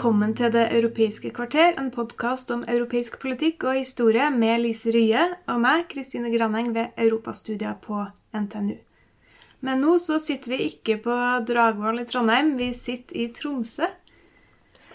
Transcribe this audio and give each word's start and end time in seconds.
Velkommen 0.00 0.30
til 0.32 0.48
Det 0.48 0.62
europeiske 0.72 1.28
kvarter, 1.36 1.74
en 1.76 1.90
podkast 1.92 2.48
om 2.54 2.62
europeisk 2.64 3.18
politikk 3.20 3.66
og 3.68 3.74
historie 3.76 4.30
med 4.32 4.62
Lise 4.62 4.94
Rye 4.94 5.26
og 5.44 5.58
meg, 5.60 5.82
Kristine 5.90 6.30
Graneng, 6.32 6.70
ved 6.72 6.96
Europastudier 6.96 7.74
på 7.84 8.06
NTNU. 8.32 8.78
Men 9.60 9.84
nå 9.84 9.98
så 10.00 10.16
sitter 10.16 10.54
vi 10.54 10.70
ikke 10.70 10.96
på 11.04 11.16
Dragvoll 11.50 12.00
i 12.00 12.06
Trondheim, 12.08 12.54
vi 12.56 12.70
sitter 12.72 13.18
i 13.20 13.26
Tromsø. 13.36 13.90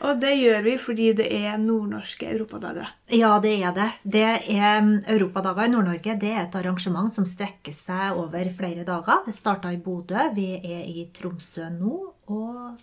Og 0.10 0.18
det 0.24 0.34
gjør 0.40 0.66
vi 0.66 0.74
fordi 0.88 1.12
det 1.22 1.30
er 1.38 1.62
nordnorske 1.62 2.32
europadager. 2.32 2.90
Ja, 3.14 3.38
det 3.46 3.54
er 3.62 3.78
det. 3.78 3.88
Det 4.18 4.26
er 4.26 4.82
um, 4.82 4.92
Europadager 5.06 5.70
i 5.70 5.76
Nord-Norge. 5.76 6.18
Det 6.26 6.34
er 6.34 6.48
et 6.48 6.58
arrangement 6.58 7.14
som 7.14 7.30
strekker 7.30 7.78
seg 7.78 8.18
over 8.18 8.50
flere 8.58 8.90
dager. 8.90 9.22
Det 9.30 9.38
starta 9.38 9.70
i 9.70 9.78
Bodø. 9.78 10.32
Vi 10.34 10.50
er 10.58 10.82
i 10.90 11.06
Tromsø 11.14 11.70
nå. 11.78 12.02
Og 12.26 12.74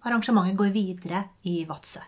arrangementet 0.00 0.58
går 0.58 0.72
videre 0.74 1.24
i 1.44 1.62
Vadsø. 1.68 2.00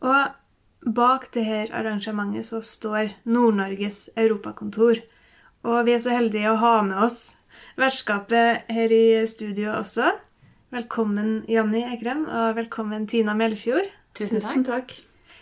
Og 0.00 0.90
bak 0.96 1.28
dette 1.34 1.68
arrangementet 1.76 2.48
så 2.48 2.62
står 2.64 3.12
Nord-Norges 3.28 4.08
europakontor. 4.16 5.02
Og 5.68 5.84
vi 5.84 5.92
er 5.92 6.00
så 6.00 6.14
heldige 6.16 6.54
å 6.54 6.60
ha 6.62 6.74
med 6.86 7.04
oss 7.04 7.20
vertskapet 7.80 8.70
her 8.72 8.92
i 8.92 9.20
studio 9.28 9.74
også. 9.76 10.14
Velkommen 10.72 11.42
Janni 11.50 11.82
Ekrem, 11.90 12.24
og 12.30 12.56
velkommen 12.56 13.06
Tina 13.10 13.34
Melfjord. 13.36 13.90
Tusen 14.16 14.64
takk. 14.64 14.94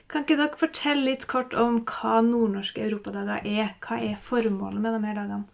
Kan 0.08 0.24
ikke 0.24 0.38
dere 0.40 0.56
fortelle 0.56 1.04
litt 1.10 1.26
kort 1.28 1.52
om 1.52 1.82
hva 1.84 2.22
nordnorske 2.24 2.80
europadager 2.80 3.44
er? 3.44 3.74
Hva 3.84 3.98
er 4.00 4.16
formålet 4.16 4.80
med 4.80 4.96
de 4.96 5.02
her 5.04 5.18
dagene? 5.18 5.44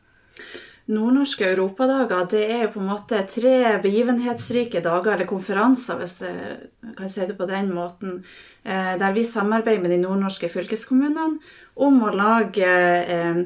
Nordnorske 0.85 1.47
europadager 1.49 2.27
det 2.29 2.43
er 2.45 2.65
jo 2.67 2.73
på 2.75 2.81
en 2.83 2.91
måte 2.91 3.23
tre 3.33 3.79
begivenhetsrike 3.81 4.83
dager, 4.85 5.15
eller 5.15 5.29
konferanser, 5.29 5.97
hvis 5.97 6.19
jeg 6.27 6.97
kan 6.99 7.09
si 7.09 7.25
det 7.25 7.39
på 7.39 7.47
den 7.49 7.71
måten, 7.73 8.19
eh, 8.65 8.93
der 9.01 9.15
vi 9.17 9.25
samarbeider 9.25 9.81
med 9.81 9.95
de 9.95 10.03
nordnorske 10.03 10.51
fylkeskommunene 10.53 11.39
om 11.81 12.03
å 12.05 12.13
lage 12.13 12.69
eh, 12.69 13.41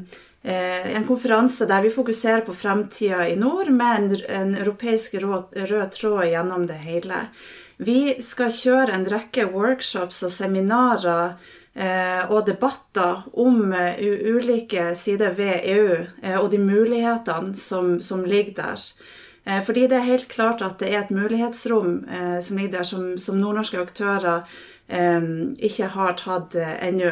en 0.48 1.06
konferanse 1.06 1.66
der 1.70 1.82
vi 1.84 1.94
fokuserer 1.94 2.42
på 2.46 2.56
framtida 2.56 3.28
i 3.28 3.36
nord, 3.38 3.70
med 3.70 4.18
en, 4.26 4.56
europeisk 4.56 5.14
rød, 5.22 5.54
tråd 5.94 6.26
gjennom 6.32 6.66
det 6.66 6.80
hele. 6.82 7.26
Vi 7.78 8.16
skal 8.24 8.50
kjøre 8.50 8.96
en 8.96 9.06
rekke 9.06 9.46
workshops 9.52 10.24
og 10.26 10.34
seminarer 10.34 11.36
eh, 11.36 11.57
og 11.78 12.46
debatter 12.46 13.22
om 13.38 13.72
uh, 13.72 13.98
ulike 14.34 14.94
sider 14.98 15.34
ved 15.38 15.60
EU 15.64 15.94
eh, 16.22 16.38
og 16.38 16.50
de 16.50 16.58
mulighetene 16.58 17.54
som, 17.56 18.00
som 18.00 18.24
ligger 18.24 18.54
der. 18.62 18.86
Eh, 19.44 19.62
fordi 19.64 19.86
det 19.86 19.98
er 19.98 20.10
helt 20.10 20.28
klart 20.28 20.62
at 20.62 20.78
det 20.80 20.90
er 20.92 21.04
et 21.04 21.14
mulighetsrom 21.14 22.02
som 22.42 22.58
ligger 22.58 22.78
der, 22.78 22.82
som, 22.82 23.18
som 23.18 23.38
nordnorske 23.38 23.80
aktører 23.80 24.44
ikke 24.88 25.84
har 25.92 26.14
tatt 26.16 26.54
ennå. 26.56 27.10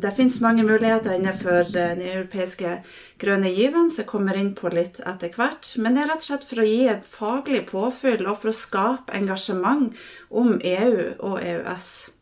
Det 0.00 0.12
finnes 0.16 0.38
mange 0.40 0.64
muligheter 0.64 1.12
innenfor 1.12 1.68
den 1.68 2.00
europeiske 2.00 2.78
grønne 3.20 3.52
given, 3.52 3.90
som 3.92 4.08
kommer 4.08 4.38
inn 4.40 4.54
på 4.56 4.72
litt 4.72 5.02
etter 5.04 5.28
hvert. 5.36 5.68
Men 5.76 5.98
det 5.98 6.06
er 6.06 6.10
rett 6.14 6.24
og 6.24 6.30
slett 6.30 6.48
for 6.48 6.64
å 6.64 6.66
gi 6.70 6.80
et 6.88 7.04
faglig 7.04 7.66
påfyll 7.68 8.24
og 8.24 8.40
for 8.40 8.54
å 8.54 8.56
skape 8.56 9.12
engasjement 9.20 9.92
om 10.32 10.56
EU 10.64 11.12
og 11.20 11.42
EØS. 11.44 12.13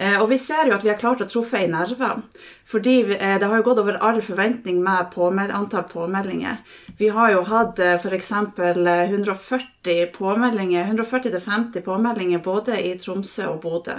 Uh, 0.00 0.22
og 0.22 0.28
vi 0.30 0.38
ser 0.40 0.68
jo 0.68 0.76
at 0.76 0.84
vi 0.86 0.90
har 0.90 1.00
klart 1.00 1.20
å 1.24 1.28
truffe 1.28 1.60
i 1.60 1.68
nerver, 1.70 2.22
fordi 2.68 2.94
det 3.12 3.44
har 3.44 3.56
jo 3.58 3.66
gått 3.66 3.82
over 3.82 3.98
all 4.00 4.20
forventning 4.24 4.80
med 4.82 5.10
påmeld, 5.12 5.52
antall 5.52 5.84
påmeldinger. 5.90 6.62
Vi 6.98 7.10
har 7.12 7.32
jo 7.34 7.42
hatt 7.48 7.80
f.eks. 8.00 8.30
140 8.32 10.06
påmeldinger, 10.16 10.88
140-50 10.94 11.84
påmeldinger 11.84 12.40
både 12.44 12.78
i 12.80 12.94
Tromsø 13.00 13.50
og 13.50 13.60
Bodø. 13.64 13.98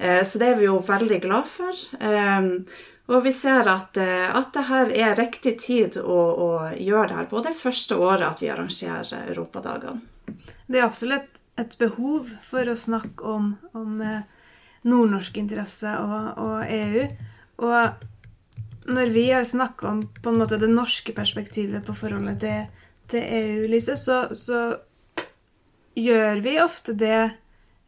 Så 0.00 0.40
det 0.40 0.46
er 0.48 0.56
vi 0.56 0.64
jo 0.64 0.78
veldig 0.80 1.18
glad 1.20 1.48
for. 1.50 1.76
Og 3.10 3.24
vi 3.26 3.32
ser 3.34 3.68
at, 3.68 3.98
at 3.98 4.52
det 4.54 4.64
her 4.70 4.92
er 4.94 5.18
riktig 5.18 5.56
tid 5.60 5.98
å, 6.00 6.16
å 6.16 6.50
gjøre 6.78 7.08
det 7.10 7.18
her 7.18 7.28
på 7.32 7.42
det 7.44 7.56
første 7.58 7.98
året 7.98 8.24
at 8.28 8.40
vi 8.40 8.48
arrangerer 8.52 9.32
Europadagene. 9.34 10.00
Det 10.70 10.78
er 10.78 10.86
absolutt 10.86 11.40
et 11.58 11.74
behov 11.80 12.30
for 12.46 12.70
å 12.70 12.78
snakke 12.78 13.26
om, 13.26 13.56
om 13.74 13.98
nordnorske 14.86 15.42
interesser 15.42 15.98
og, 16.00 16.38
og 16.40 16.70
EU. 16.72 17.06
Og 17.66 18.90
når 18.90 19.12
vi 19.14 19.26
har 19.30 19.44
snakka 19.44 19.88
om 19.90 20.04
på 20.22 20.32
en 20.32 20.40
måte 20.40 20.58
det 20.60 20.70
norske 20.72 21.12
perspektivet 21.16 21.84
på 21.86 21.96
forholdet 21.96 22.40
til 22.44 22.60
til 23.10 23.24
EU, 23.26 23.68
Lise, 23.70 23.96
så, 23.98 24.22
så 24.34 24.60
gjør 25.98 26.42
vi 26.44 26.58
ofte 26.62 26.94
det 26.98 27.16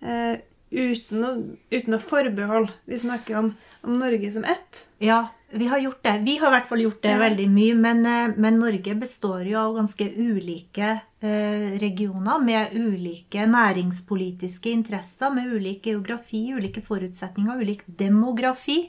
eh, 0.03 0.41
uten, 0.73 1.25
å, 1.25 1.33
uten, 1.73 1.97
å, 1.97 2.01
forbehold. 2.03 2.71
Vi 2.91 3.01
snakker 3.05 3.39
om, 3.39 3.53
om, 3.83 3.99
Norge 4.01 4.33
som 4.35 4.47
ett. 4.49 4.87
Ja, 5.03 5.25
vi 5.53 5.67
har 5.67 5.79
gjort 5.79 6.03
det. 6.03 6.19
Vi 6.25 6.37
har 6.41 6.49
i 6.49 6.55
hvert 6.57 6.69
fall 6.69 6.83
gjort 6.83 7.03
det 7.05 7.15
veldig 7.21 7.47
mye. 7.53 7.75
Men, 7.79 8.07
eh, 8.07 8.35
men, 8.37 8.59
Norge 8.61 8.95
består 8.99 9.45
jo 9.47 9.59
av 9.61 9.75
ganske 9.77 10.07
ulike 10.17 10.89
eh, 11.21 11.67
regioner 11.83 12.41
med 12.43 12.73
ulike 12.75 13.47
næringspolitiske 13.47 14.73
interesser, 14.73 15.31
med 15.35 15.53
ulik 15.53 15.87
geografi, 15.87 16.47
ulike 16.57 16.83
forutsetninger, 16.85 17.61
ulik 17.61 17.85
demografi. 17.87 18.87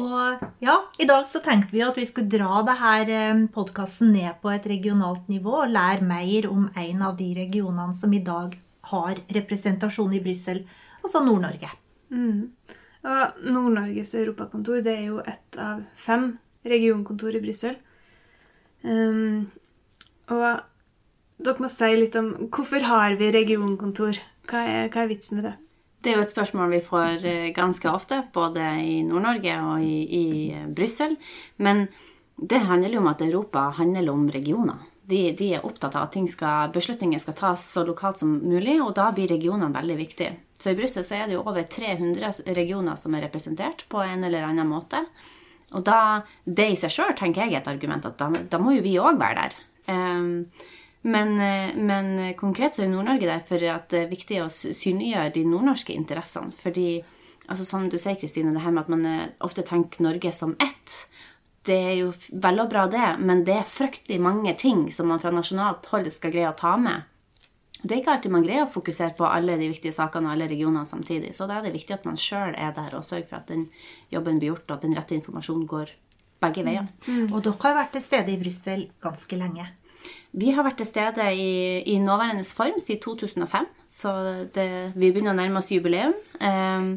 Og 0.00 0.42
ja, 0.62 0.76
i 0.98 1.06
dag 1.06 1.26
så 1.28 1.42
tenkte 1.42 1.74
vi 1.74 1.82
at 1.82 1.96
vi 1.98 2.06
skulle 2.06 2.30
dra 2.30 2.62
denne 2.62 2.76
her 2.78 3.46
podkasten 3.52 4.12
ned 4.14 4.38
på 4.40 4.52
et 4.54 4.68
regionalt 4.70 5.26
nivå 5.28 5.64
og 5.64 5.72
lære 5.74 6.06
mer 6.06 6.46
om 6.48 6.68
en 6.78 7.02
av 7.02 7.16
de 7.18 7.32
regionene 7.34 7.92
som 7.96 8.12
i 8.14 8.22
dag 8.22 8.54
har 8.92 9.18
representasjon 9.34 10.14
i 10.14 10.22
Brussel, 10.22 10.62
altså 11.02 11.24
Nord-Norge. 11.26 11.74
Mm. 12.10 12.52
Og 13.00 13.44
Nord-Norges 13.46 14.12
europakontor 14.18 14.82
det 14.84 14.96
er 14.98 15.06
jo 15.08 15.22
ett 15.24 15.56
av 15.60 15.84
fem 15.96 16.34
regionkontor 16.68 17.38
i 17.38 17.42
Brussel. 17.44 17.78
Um, 18.84 19.48
og 20.32 20.60
dere 21.40 21.62
må 21.64 21.70
si 21.72 21.88
litt 21.96 22.16
om 22.20 22.34
hvorfor 22.52 22.84
har 22.84 23.16
vi 23.20 23.32
regionkontor? 23.32 24.20
Hva 24.50 24.62
er, 24.66 24.92
hva 24.92 25.04
er 25.04 25.10
vitsen 25.10 25.40
med 25.40 25.48
det? 25.48 25.56
Det 26.00 26.12
er 26.12 26.16
jo 26.16 26.24
et 26.24 26.32
spørsmål 26.32 26.70
vi 26.72 26.84
får 26.84 27.24
eh, 27.28 27.48
ganske 27.52 27.88
ofte, 27.92 28.22
både 28.32 28.64
i 28.80 29.00
Nord-Norge 29.04 29.56
og 29.68 29.82
i, 29.84 29.96
i 30.16 30.26
eh, 30.56 30.68
Brussel. 30.72 31.16
Men 31.60 31.86
det 32.40 32.62
handler 32.64 32.96
jo 32.96 33.02
om 33.02 33.10
at 33.10 33.24
Europa 33.24 33.66
handler 33.76 34.08
om 34.12 34.28
regioner. 34.32 34.86
De, 35.10 35.26
de, 35.36 35.50
er 35.56 35.66
opptatt 35.66 35.96
av 35.98 36.08
at 36.08 36.16
skal, 36.30 36.72
beslutninger 36.72 37.20
skal 37.20 37.36
tas 37.36 37.66
så 37.74 37.84
lokalt 37.84 38.20
som 38.22 38.38
mulig, 38.40 38.78
og 38.80 38.94
da 38.96 39.10
blir 39.12 39.28
regionene 39.28 39.74
veldig 39.74 39.96
viktige. 39.98 40.36
Så 40.60 40.74
i 40.74 40.76
Brussel 40.76 41.06
er 41.16 41.28
det 41.28 41.38
jo 41.38 41.44
over 41.48 41.64
300 41.64 42.54
regioner 42.56 42.98
som 43.00 43.14
er 43.16 43.24
representert 43.24 43.86
på 43.88 44.02
en 44.04 44.26
eller 44.28 44.44
annen 44.44 44.68
måte. 44.68 45.00
Og 45.72 45.84
da, 45.86 46.20
det 46.44 46.66
i 46.72 46.76
seg 46.78 46.92
sjøl 46.92 47.14
tenker 47.16 47.46
jeg 47.46 47.56
er 47.56 47.62
et 47.62 47.70
argument 47.70 48.04
at 48.08 48.18
da, 48.20 48.28
da 48.28 48.60
må 48.60 48.74
jo 48.76 48.84
vi 48.84 48.98
òg 49.00 49.20
være 49.20 49.46
der. 49.46 49.56
Um, 49.90 50.50
men, 51.02 51.32
men 51.80 52.10
konkret 52.36 52.76
så 52.76 52.84
er 52.84 52.90
Nord-Norge 52.92 53.28
der 53.28 53.44
for 53.48 53.62
at 53.72 53.88
det 53.92 54.02
er 54.02 54.10
viktig 54.10 54.42
å 54.42 54.50
synliggjøre 54.52 55.32
de 55.38 55.46
nordnorske 55.48 55.94
interessene. 55.96 56.52
Fordi, 56.52 57.00
altså 57.46 57.64
som 57.64 57.88
du 57.88 57.96
sier, 57.96 58.18
Kristine, 58.20 58.52
det 58.52 58.64
her 58.64 58.74
med 58.74 58.84
at 58.84 58.92
man 58.92 59.06
eh, 59.08 59.30
ofte 59.46 59.64
tenker 59.66 60.04
Norge 60.04 60.34
som 60.36 60.52
ett. 60.60 60.98
Det 61.64 61.76
er 61.76 61.96
jo 62.02 62.10
vel 62.32 62.60
og 62.60 62.68
bra, 62.72 62.84
det, 62.92 63.14
men 63.24 63.46
det 63.48 63.56
er 63.62 63.72
fryktelig 63.78 64.20
mange 64.20 64.52
ting 64.60 64.88
som 64.92 65.08
man 65.12 65.22
fra 65.22 65.32
nasjonalt 65.32 65.88
hold 65.92 66.12
skal 66.12 66.34
greie 66.34 66.52
å 66.52 66.58
ta 66.58 66.74
med. 66.80 67.08
Det 67.82 67.94
er 67.94 68.00
ikke 68.02 68.12
alltid 68.14 68.32
man 68.34 68.44
greier 68.44 68.66
å 68.66 68.70
fokusere 68.70 69.14
på 69.16 69.24
alle 69.24 69.56
de 69.60 69.70
viktige 69.70 69.94
sakene 69.96 70.28
og 70.28 70.34
alle 70.34 70.50
regionene 70.50 70.88
samtidig. 70.88 71.32
Så 71.36 71.48
da 71.48 71.58
er 71.58 71.66
det 71.66 71.74
viktig 71.78 71.96
at 71.96 72.06
man 72.08 72.18
sjøl 72.20 72.52
er 72.52 72.74
der 72.76 72.96
og 72.98 73.06
sørger 73.08 73.28
for 73.30 73.40
at 73.40 73.50
den 73.52 73.66
jobben 74.12 74.40
blir 74.40 74.52
gjort, 74.52 74.66
og 74.68 74.76
at 74.76 74.86
den 74.86 74.96
rette 74.98 75.16
informasjonen 75.16 75.66
går 75.70 75.94
begge 76.44 76.64
veier. 76.66 76.88
Mm. 77.06 77.30
Og 77.30 77.42
dere 77.44 77.60
har 77.64 77.78
vært 77.82 77.94
til 77.96 78.04
stede 78.04 78.34
i 78.34 78.40
Brussel 78.40 78.86
ganske 79.04 79.40
lenge. 79.40 79.68
Vi 80.30 80.52
har 80.54 80.62
vært 80.62 80.78
til 80.78 80.86
stede 80.86 81.26
i, 81.34 81.82
i 81.90 81.98
nåværende 81.98 82.46
form 82.46 82.78
siden 82.78 83.02
2005, 83.02 83.66
så 83.90 84.12
det, 84.54 84.68
vi 84.94 85.10
begynner 85.10 85.34
å 85.34 85.40
nærme 85.40 85.58
oss 85.58 85.72
jubileum. 85.74 86.14
Eh, 86.38 86.90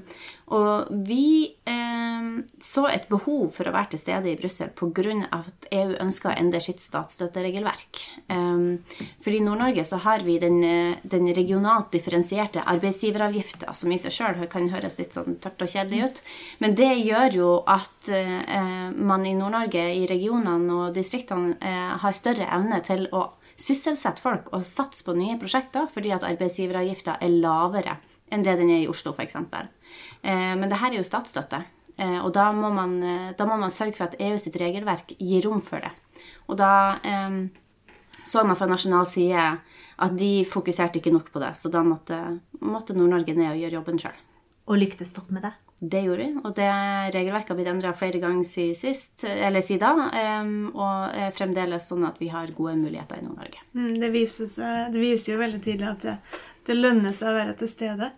og 0.53 0.91
vi 1.07 1.55
eh, 1.65 2.25
så 2.61 2.83
et 2.91 3.07
behov 3.09 3.47
for 3.55 3.65
å 3.65 3.73
være 3.73 3.93
til 3.93 4.01
stede 4.03 4.29
i 4.29 4.35
Brussel 4.37 4.69
pga. 4.77 5.15
at 5.33 5.67
EU 5.73 5.95
ønsker 6.03 6.29
å 6.29 6.35
endre 6.37 6.61
sitt 6.61 6.83
statsstøtteregelverk. 6.83 8.01
Eh, 8.27 8.99
for 9.23 9.33
i 9.33 9.41
Nord-Norge 9.41 9.85
så 9.89 9.97
har 10.05 10.21
vi 10.27 10.37
den, 10.43 10.61
den 11.01 11.31
regionalt 11.33 11.89
differensierte 11.95 12.61
arbeidsgiveravgifta, 12.69 13.73
som 13.73 13.91
i 13.91 13.97
seg 13.97 14.13
sjøl 14.13 14.45
kan 14.51 14.69
høres 14.69 14.99
litt 15.01 15.17
sånn 15.17 15.39
tørt 15.41 15.65
og 15.65 15.73
kjedelig 15.73 16.03
ut. 16.05 16.23
Men 16.61 16.77
det 16.77 16.91
gjør 17.01 17.39
jo 17.39 17.51
at 17.65 18.11
uh, 18.13 18.91
man 18.93 19.25
i 19.25 19.33
Nord-Norge, 19.37 19.87
i 19.97 20.05
regionene 20.09 20.77
og 20.77 20.93
distriktene, 20.93 21.57
uh, 21.63 21.97
har 22.03 22.17
større 22.17 22.49
evne 22.53 22.83
til 22.85 23.07
å 23.09 23.22
sysselsette 23.59 24.23
folk 24.23 24.49
og 24.55 24.65
satse 24.67 25.05
på 25.05 25.15
nye 25.17 25.37
prosjekter 25.41 25.87
fordi 25.91 26.13
at 26.15 26.25
arbeidsgiveravgifta 26.27 27.19
er 27.21 27.37
lavere 27.43 27.97
enn 28.33 28.43
det 28.45 28.55
den 28.59 28.71
er 28.73 28.83
i 28.83 28.89
Oslo, 28.89 29.13
f.eks. 29.13 29.35
Eh, 29.37 30.53
men 30.57 30.69
det 30.69 30.79
her 30.81 30.93
er 30.93 31.01
jo 31.01 31.07
statsstøtte. 31.07 31.59
Eh, 32.01 32.19
og 32.23 32.31
da 32.33 32.47
må, 32.55 32.71
man, 32.73 32.95
eh, 33.05 33.33
da 33.37 33.45
må, 33.45 33.57
man, 33.61 33.73
sørge 33.73 33.97
for 33.97 34.07
at 34.07 34.17
EU 34.21 34.39
sitt 34.41 34.57
regelverk 34.59 35.13
gir 35.19 35.45
rom 35.45 35.61
for 35.61 35.83
det. 35.83 35.93
Og 36.49 36.57
da 36.59 36.71
så 38.23 38.43
man 38.47 38.55
fra 38.55 38.67
nasjonal 38.69 39.07
side 39.09 39.43
at 40.03 40.15
de 40.17 40.45
fokuserte 40.47 40.99
ikke 40.99 41.13
nok 41.13 41.31
på 41.33 41.41
det. 41.43 41.53
Så 41.59 41.71
da 41.73 41.83
måtte, 41.85 42.19
måtte 42.63 42.95
Nord-Norge 42.95 43.35
ned 43.35 43.51
og 43.51 43.59
gjøre 43.61 43.77
jobben 43.77 44.01
sjøl. 44.01 44.17
Og 44.71 44.79
lyktes 44.79 45.13
dere 45.15 45.35
med 45.35 45.45
det? 45.47 45.53
Det 45.83 45.99
gjorde 46.05 46.23
vi. 46.23 46.41
Og 46.43 46.53
det 46.55 46.69
regelverket 47.11 47.51
har 47.51 47.57
blitt 47.59 47.69
endra 47.73 47.93
flere 47.97 48.21
ganger 48.23 48.47
siden 48.47 48.77
sist, 48.79 49.25
eller 49.27 49.63
siden 49.65 49.99
da. 49.99 50.09
Og 50.71 51.17
er 51.19 51.33
fremdeles 51.35 51.89
sånn 51.91 52.05
at 52.07 52.21
vi 52.23 52.29
har 52.31 52.53
gode 52.55 52.77
muligheter 52.79 53.19
i 53.19 53.25
Nord-Norge. 53.25 53.65
Mm, 53.75 53.97
det, 53.99 54.11
det, 54.13 55.01
viser 55.01 55.33
jo 55.33 55.41
veldig 55.41 55.59
tydelig 55.59 55.89
at 55.89 56.05
det, 56.07 56.15
det 56.69 56.77
lønner 56.79 57.15
seg 57.15 57.33
å 57.33 57.35
være 57.35 57.57
til 57.59 57.71
stede. 57.71 58.13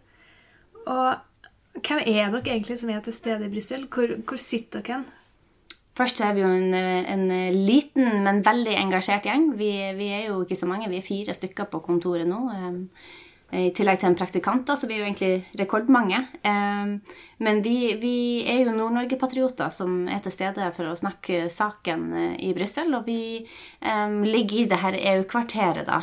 Og 0.86 1.82
hvem 1.82 2.06
er 2.06 2.32
dere 2.32 2.54
egentlig 2.54 2.78
som 2.80 2.92
er 2.94 3.02
til 3.04 3.16
stede 3.16 3.48
i 3.48 3.52
Brussel? 3.52 3.88
Hvor, 3.92 4.18
hvor, 4.22 4.42
sitter 4.42 4.86
dere 4.86 5.00
hen? 5.00 5.12
Først 5.96 6.20
er 6.22 6.34
vi 6.36 6.44
jo 6.44 6.52
en, 6.52 6.74
en, 6.76 7.30
liten, 7.56 8.20
men 8.26 8.44
veldig 8.44 8.74
engasjert 8.82 9.26
gjeng. 9.30 9.54
Vi, 9.56 9.72
vi, 9.96 10.10
er 10.12 10.26
jo 10.28 10.42
ikke 10.44 10.58
så 10.60 10.68
mange, 10.68 10.90
vi 10.92 11.00
er 11.00 11.08
fire 11.08 11.34
stykker 11.34 11.70
på 11.72 11.80
kontoret 11.86 12.28
nå. 12.28 12.42
I 13.54 13.70
tillegg 13.78 14.00
til 14.02 14.10
en 14.10 14.18
praktikant, 14.18 14.64
da, 14.68 14.74
så 14.76 14.88
vi 14.90 14.96
er 14.96 15.04
jo 15.04 15.06
egentlig 15.06 15.60
rekordmange. 15.60 16.18
Men 16.44 17.62
vi, 17.64 17.76
vi 18.02 18.16
er 18.50 18.64
jo 18.64 18.74
Nord-Norge-patrioter 18.74 19.70
som 19.72 20.08
er 20.12 20.24
til 20.26 20.34
stede 20.34 20.72
for 20.76 20.90
å 20.90 20.98
snakke 20.98 21.46
saken 21.54 22.08
eh, 22.18 22.36
i 22.50 22.54
Brussel. 22.58 22.90
Og 22.98 23.06
vi 23.06 23.46
ligger 24.26 24.64
i 24.64 24.68
det 24.72 24.82
her 24.82 24.98
EU-kvarteret, 25.14 25.86
da. 25.88 26.02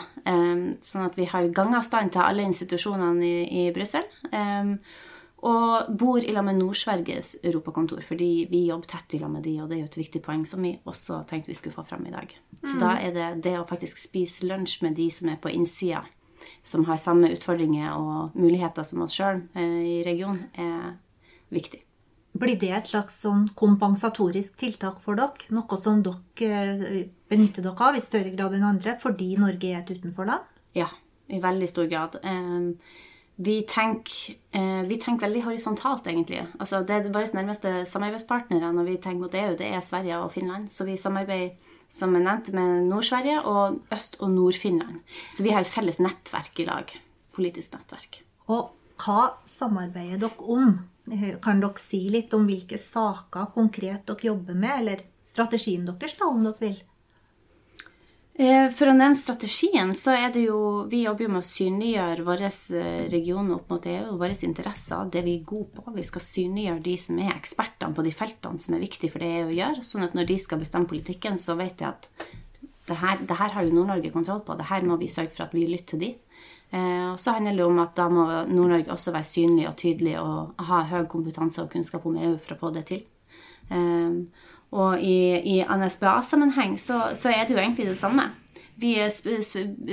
Sånn 0.86 1.08
at 1.08 1.18
vi 1.18 1.26
har 1.28 1.50
gangavstand 1.54 2.14
til 2.14 2.24
alle 2.24 2.46
institusjonene 2.46 3.26
i, 3.26 3.64
i 3.64 3.70
Brussel. 3.74 4.06
Og 5.42 5.90
bor 5.98 6.22
i 6.22 6.30
lag 6.30 6.46
med 6.46 6.60
Nord-Sveriges 6.60 7.34
europakontor, 7.42 8.04
fordi 8.06 8.46
vi 8.50 8.68
jobber 8.68 8.92
tett 8.94 9.16
i 9.16 9.18
lag 9.18 9.32
med 9.32 9.42
de, 9.42 9.56
og 9.58 9.68
det 9.68 9.76
er 9.76 9.80
jo 9.82 9.90
et 9.90 10.02
viktig 10.04 10.22
poeng 10.22 10.44
som 10.46 10.62
vi 10.62 10.76
også 10.86 11.24
tenkte 11.26 11.50
vi 11.50 11.56
skulle 11.58 11.74
få 11.74 11.82
fram 11.88 12.06
i 12.06 12.14
dag. 12.14 12.30
Så 12.62 12.78
da 12.78 12.92
er 13.02 13.10
det 13.16 13.30
det 13.42 13.56
å 13.58 13.66
faktisk 13.66 13.98
spise 13.98 14.46
lunsj 14.46 14.78
med 14.86 14.94
de 14.94 15.08
som 15.10 15.32
er 15.32 15.40
på 15.42 15.50
innsida, 15.50 16.04
som 16.62 16.84
har 16.86 17.00
samme 17.00 17.30
utfordringer 17.34 17.94
og 17.96 18.36
muligheter 18.38 18.86
som 18.86 19.02
oss 19.04 19.16
sjøl 19.18 19.42
eh, 19.58 19.78
i 19.82 19.96
regionen, 20.06 20.46
er 20.54 20.94
viktig. 21.52 21.82
Blir 22.32 22.56
det 22.56 22.70
et 22.72 22.88
slags 22.88 23.18
sånn 23.20 23.48
kompensatorisk 23.58 24.56
tiltak 24.62 25.02
for 25.04 25.18
dere? 25.18 25.50
Noe 25.52 25.78
som 25.80 26.00
dere 26.06 26.60
eh, 26.86 27.06
benytter 27.32 27.66
dere 27.66 27.88
av 27.88 27.98
i 27.98 28.04
større 28.04 28.32
grad 28.34 28.56
enn 28.56 28.68
andre 28.74 28.96
fordi 29.02 29.34
Norge 29.40 29.72
er 29.72 29.82
et 29.82 29.94
utenforland? 29.96 30.52
Ja, 30.78 30.88
i 31.28 31.42
veldig 31.42 31.68
stor 31.68 31.90
grad. 31.90 32.20
Vi 33.36 33.62
tenker, 33.62 34.34
eh, 34.52 34.82
vi 34.82 34.96
tenker, 34.98 35.26
veldig 35.26 35.42
horisontalt, 35.42 36.06
egentlig. 36.06 36.46
Altså, 36.60 36.82
det 36.86 36.94
er 36.94 37.12
Våre 37.12 37.26
nærmeste 37.34 37.86
samarbeidspartnere 37.88 38.72
når 38.72 38.84
vi 38.84 38.96
tenker 38.96 39.20
mot 39.20 39.34
EU, 39.34 39.56
det 39.56 39.66
er 39.72 39.80
Sverige 39.80 40.18
og 40.18 40.32
Finland. 40.32 40.68
Så 40.70 40.84
vi 40.84 40.96
samarbeider 40.96 41.56
som 41.92 42.14
er 42.16 42.24
nevnt, 42.24 42.52
med 42.56 42.86
Nord-Sverige 42.88 43.42
og 43.48 43.80
Øst- 43.92 44.18
og 44.20 44.30
Nord-Finland. 44.32 45.02
Så 45.34 45.44
vi 45.44 45.52
har 45.52 45.60
et 45.60 45.72
felles 45.72 46.00
nettverk 46.00 46.62
i 46.62 46.68
lag. 46.68 46.94
Politisk 47.36 47.76
nettverk. 47.76 48.22
Og 48.48 48.72
hva 49.02 49.34
samarbeider 49.48 50.24
dere 50.24 50.48
om? 50.56 50.72
Kan 51.42 51.60
dere 51.60 51.82
si 51.82 52.04
litt 52.12 52.32
om 52.36 52.46
hvilke 52.46 52.78
saker 52.78 53.50
konkret 53.54 54.06
dere 54.08 54.28
jobber 54.30 54.56
med, 54.56 54.74
eller 54.78 55.04
strategien 55.22 55.84
deres, 55.88 56.16
da, 56.18 56.30
om 56.30 56.42
dere 56.46 56.62
vil? 56.62 56.80
Eh, 58.32 58.70
for 58.72 58.88
å 58.88 58.94
nevne 58.96 59.18
strategien, 59.18 59.90
så 59.92 60.14
er 60.16 60.30
det 60.32 60.46
jo 60.46 60.86
Vi 60.88 61.02
jobber 61.02 61.26
jo 61.26 61.32
med 61.34 61.42
å 61.42 61.44
synliggjøre 61.44 62.24
våre 62.24 62.48
region 62.48 63.10
regioner 63.12 63.58
opp 63.58 63.68
mot 63.68 63.86
EU 63.86 64.14
og 64.14 64.22
våre 64.22 64.36
interesser, 64.48 65.10
det 65.12 65.22
vi 65.26 65.34
er 65.36 65.44
gode 65.44 65.68
på. 65.76 65.92
Vi 65.92 66.04
skal 66.08 66.24
synliggjøre 66.24 66.82
de 66.82 66.96
som 66.96 67.18
er 67.18 67.34
ekspertene 67.34 67.94
på 67.94 68.04
de 68.06 68.12
feltene 68.12 68.58
som 68.58 68.74
er 68.74 68.80
viktige 68.80 69.12
for 69.12 69.20
det 69.20 69.28
EU 69.42 69.52
gjør. 69.52 69.82
Sånn 69.84 70.06
at 70.06 70.16
når 70.16 70.30
de 70.30 70.38
skal 70.40 70.62
bestemme 70.62 70.88
politikken, 70.88 71.36
så 71.36 71.58
vet 71.60 71.76
de 71.78 71.90
at 71.90 72.08
det 72.88 72.96
her, 72.98 73.20
det 73.20 73.36
her 73.36 73.52
har 73.52 73.64
jo 73.64 73.74
Nord-Norge 73.76 74.10
kontroll 74.10 74.40
på. 74.40 74.56
Det 74.56 74.70
her 74.72 74.82
må 74.82 74.96
vi 74.96 75.12
sørge 75.12 75.30
for 75.36 75.44
at 75.44 75.54
vi 75.54 75.68
lytter 75.68 75.92
til 75.92 76.00
de. 76.00 76.10
Eh, 76.72 77.12
og 77.12 77.20
så 77.20 77.36
handler 77.36 77.60
det 77.60 77.66
om 77.68 77.82
at 77.84 77.92
da 77.96 78.08
må 78.08 78.24
Nord-Norge 78.48 78.90
også 78.96 79.12
være 79.12 79.28
synlig 79.28 79.68
og 79.68 79.76
tydelig 79.76 80.16
og 80.22 80.56
ha 80.70 80.80
høy 80.88 81.04
kompetanse 81.04 81.60
og 81.60 81.70
kunnskap 81.70 82.08
om 82.08 82.16
EU 82.16 82.38
for 82.40 82.56
å 82.56 82.62
få 82.64 82.72
det 82.72 82.86
til. 82.88 83.04
Og 84.72 85.00
i, 85.04 85.16
i 85.36 85.58
NSBA-sammenheng 85.68 86.78
så, 86.80 87.10
så, 87.14 87.28
er 87.28 87.44
det 87.44 87.56
jo 87.56 87.60
egentlig 87.60 87.90
det 87.90 87.98
samme. 87.98 88.30
Vi, 88.80 88.94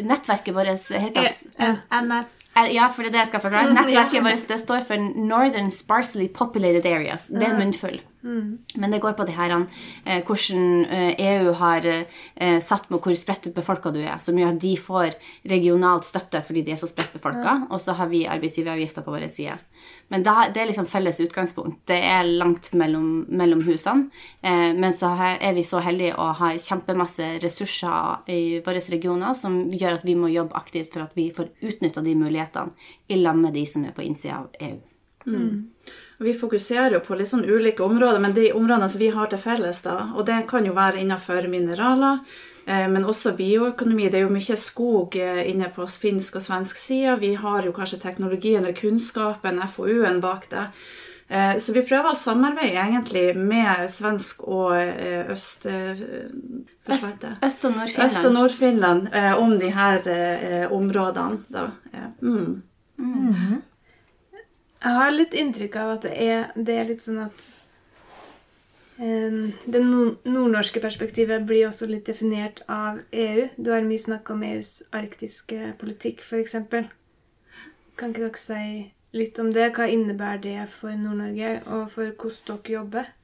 nettverket 0.08 0.56
vårt 0.56 0.88
heter 0.96 1.28
NS... 1.92 2.38
Ja, 2.74 2.88
for 2.96 3.04
det 3.04 3.12
er 3.12 3.18
det 3.18 3.20
jeg 3.26 3.32
skal 3.34 3.44
forklare. 3.44 3.74
Nettverket 3.76 4.24
vårt 4.24 4.48
det 4.50 4.60
står 4.62 4.86
for 4.88 5.10
Northern 5.20 5.70
Sparsely 5.72 6.30
Populated 6.34 6.88
Areas. 6.88 7.28
Det 7.28 7.44
er 7.44 7.54
en 7.54 7.60
munnfull. 7.60 8.00
Mm. 8.24 8.58
Men 8.76 8.92
det 8.92 9.00
går 9.00 9.14
på 9.16 9.24
det 9.24 9.36
her 9.38 9.54
eh, 9.56 10.20
hvordan 10.28 10.64
EU 10.90 11.14
eh, 11.16 11.52
e 11.52 11.54
har 11.56 11.86
eh, 11.88 12.60
satt 12.60 12.90
med 12.92 13.00
hvor 13.00 13.16
spredt 13.16 13.48
befolka 13.56 13.94
du 13.96 14.02
er, 14.02 14.18
som 14.20 14.38
gjør 14.38 14.52
at 14.52 14.60
de 14.60 14.74
får 14.76 15.16
regionalt 15.48 16.08
støtte 16.08 16.42
fordi 16.44 16.66
de 16.68 16.74
er 16.76 16.82
så 16.82 16.90
spredt 16.92 17.14
befolka, 17.16 17.62
mm. 17.62 17.70
og 17.72 17.80
så 17.82 17.96
har 17.96 18.12
vi 18.12 18.26
arbeidsgiveravgifter 18.28 19.06
på 19.06 19.14
vår 19.16 19.28
side. 19.32 19.56
Men 20.12 20.26
da, 20.26 20.50
det 20.52 20.62
er 20.62 20.68
liksom 20.72 20.90
felles 20.90 21.22
utgangspunkt. 21.24 21.84
Det 21.88 22.00
er 22.04 22.28
langt 22.28 22.72
mellom, 22.78 23.24
mellom 23.30 23.62
husene. 23.64 24.10
Eh, 24.42 24.74
men 24.76 24.96
så 24.98 25.14
er 25.16 25.56
vi 25.56 25.64
så 25.64 25.80
heldige 25.86 26.18
å 26.20 26.32
ha 26.42 26.52
kjempemasse 26.60 27.38
ressurser 27.44 28.30
i 28.34 28.60
våre 28.66 28.84
regioner 28.92 29.38
som 29.38 29.62
gjør 29.72 30.02
at 30.02 30.06
vi 30.08 30.18
må 30.20 30.32
jobbe 30.34 30.58
aktivt 30.60 30.92
for 30.96 31.06
at 31.06 31.16
vi 31.16 31.30
får 31.36 31.54
utnytta 31.62 32.04
de 32.04 32.20
mulighetene 32.20 32.92
i 33.08 33.22
lag 33.22 33.40
med 33.40 33.56
de 33.56 33.66
som 33.70 33.86
er 33.86 33.96
på 33.96 34.04
innsida 34.04 34.42
av 34.42 34.52
EU. 34.60 34.78
Mm. 35.30 35.68
Vi 36.20 36.34
fokuserer 36.34 36.98
jo 36.98 37.00
på 37.00 37.16
litt 37.16 37.30
sånn 37.32 37.46
ulike 37.48 37.84
områder, 37.86 38.20
men 38.20 38.34
de 38.36 38.50
områdene 38.52 38.90
som 38.92 39.00
vi 39.00 39.08
har 39.16 39.30
til 39.32 39.40
felles, 39.40 39.80
da, 39.86 40.10
og 40.12 40.26
det 40.28 40.42
kan 40.50 40.66
jo 40.68 40.74
være 40.76 41.00
innenfor 41.00 41.46
mineraler, 41.48 42.20
eh, 42.66 42.88
men 42.92 43.08
også 43.08 43.38
bioøkonomi. 43.38 44.10
Det 44.12 44.20
er 44.20 44.26
jo 44.26 44.34
mye 44.34 44.58
skog 44.60 45.16
eh, 45.16 45.46
inne 45.48 45.70
på 45.72 45.88
finsk 45.88 46.36
og 46.36 46.44
svensk 46.44 46.82
side. 46.82 47.22
Vi 47.24 47.38
har 47.40 47.64
jo 47.64 47.72
kanskje 47.76 48.02
teknologien 48.04 48.66
eller 48.66 48.76
kunnskapen, 48.76 49.64
FoU-en 49.78 50.20
bak 50.20 50.50
det. 50.52 50.66
Eh, 51.30 51.56
så 51.56 51.72
vi 51.72 51.86
prøver 51.88 52.12
å 52.12 52.20
samarbeide 52.20 52.84
egentlig 52.84 53.26
med 53.40 53.88
svensk 53.96 54.44
og 54.44 54.76
øst... 54.76 55.70
Øst, 56.90 57.26
øst 57.46 57.66
og 57.70 57.78
Nord-Finland. 57.78 58.06
Øst 58.10 58.26
og 58.26 58.34
Nord-Finland 58.34 59.10
om 59.40 59.56
de 59.62 59.72
her 59.72 60.68
områdene. 60.68 61.44
Da. 61.48 61.70
Mm. 62.20 62.64
Mm. 62.98 63.62
Jeg 64.80 64.96
har 64.96 65.12
litt 65.12 65.34
inntrykk 65.36 65.74
av 65.76 65.90
at 65.98 66.06
det 66.08 66.12
er, 66.24 66.52
det 66.56 66.76
er 66.80 66.86
litt 66.88 67.04
sånn 67.04 67.20
at 67.26 67.48
um, 69.02 69.50
Det 69.66 69.82
nordnorske 69.84 70.80
perspektivet 70.84 71.44
blir 71.48 71.68
også 71.68 71.90
litt 71.90 72.08
definert 72.08 72.62
av 72.72 73.02
EU. 73.12 73.50
Du 73.58 73.74
har 73.74 73.84
mye 73.84 74.00
snakk 74.00 74.32
om 74.32 74.46
EUs 74.48 74.78
arktiske 74.96 75.74
politikk, 75.82 76.24
f.eks. 76.24 76.56
Kan 78.00 78.16
ikke 78.16 78.30
dere 78.30 78.40
si 78.40 78.64
litt 79.20 79.40
om 79.44 79.52
det? 79.52 79.74
Hva 79.76 79.90
innebærer 79.92 80.44
det 80.48 80.60
for 80.72 80.96
Nord-Norge, 80.96 81.58
og 81.68 81.90
for 81.92 82.16
hvordan 82.16 82.64
dere 82.64 82.78
jobber? 82.78 83.16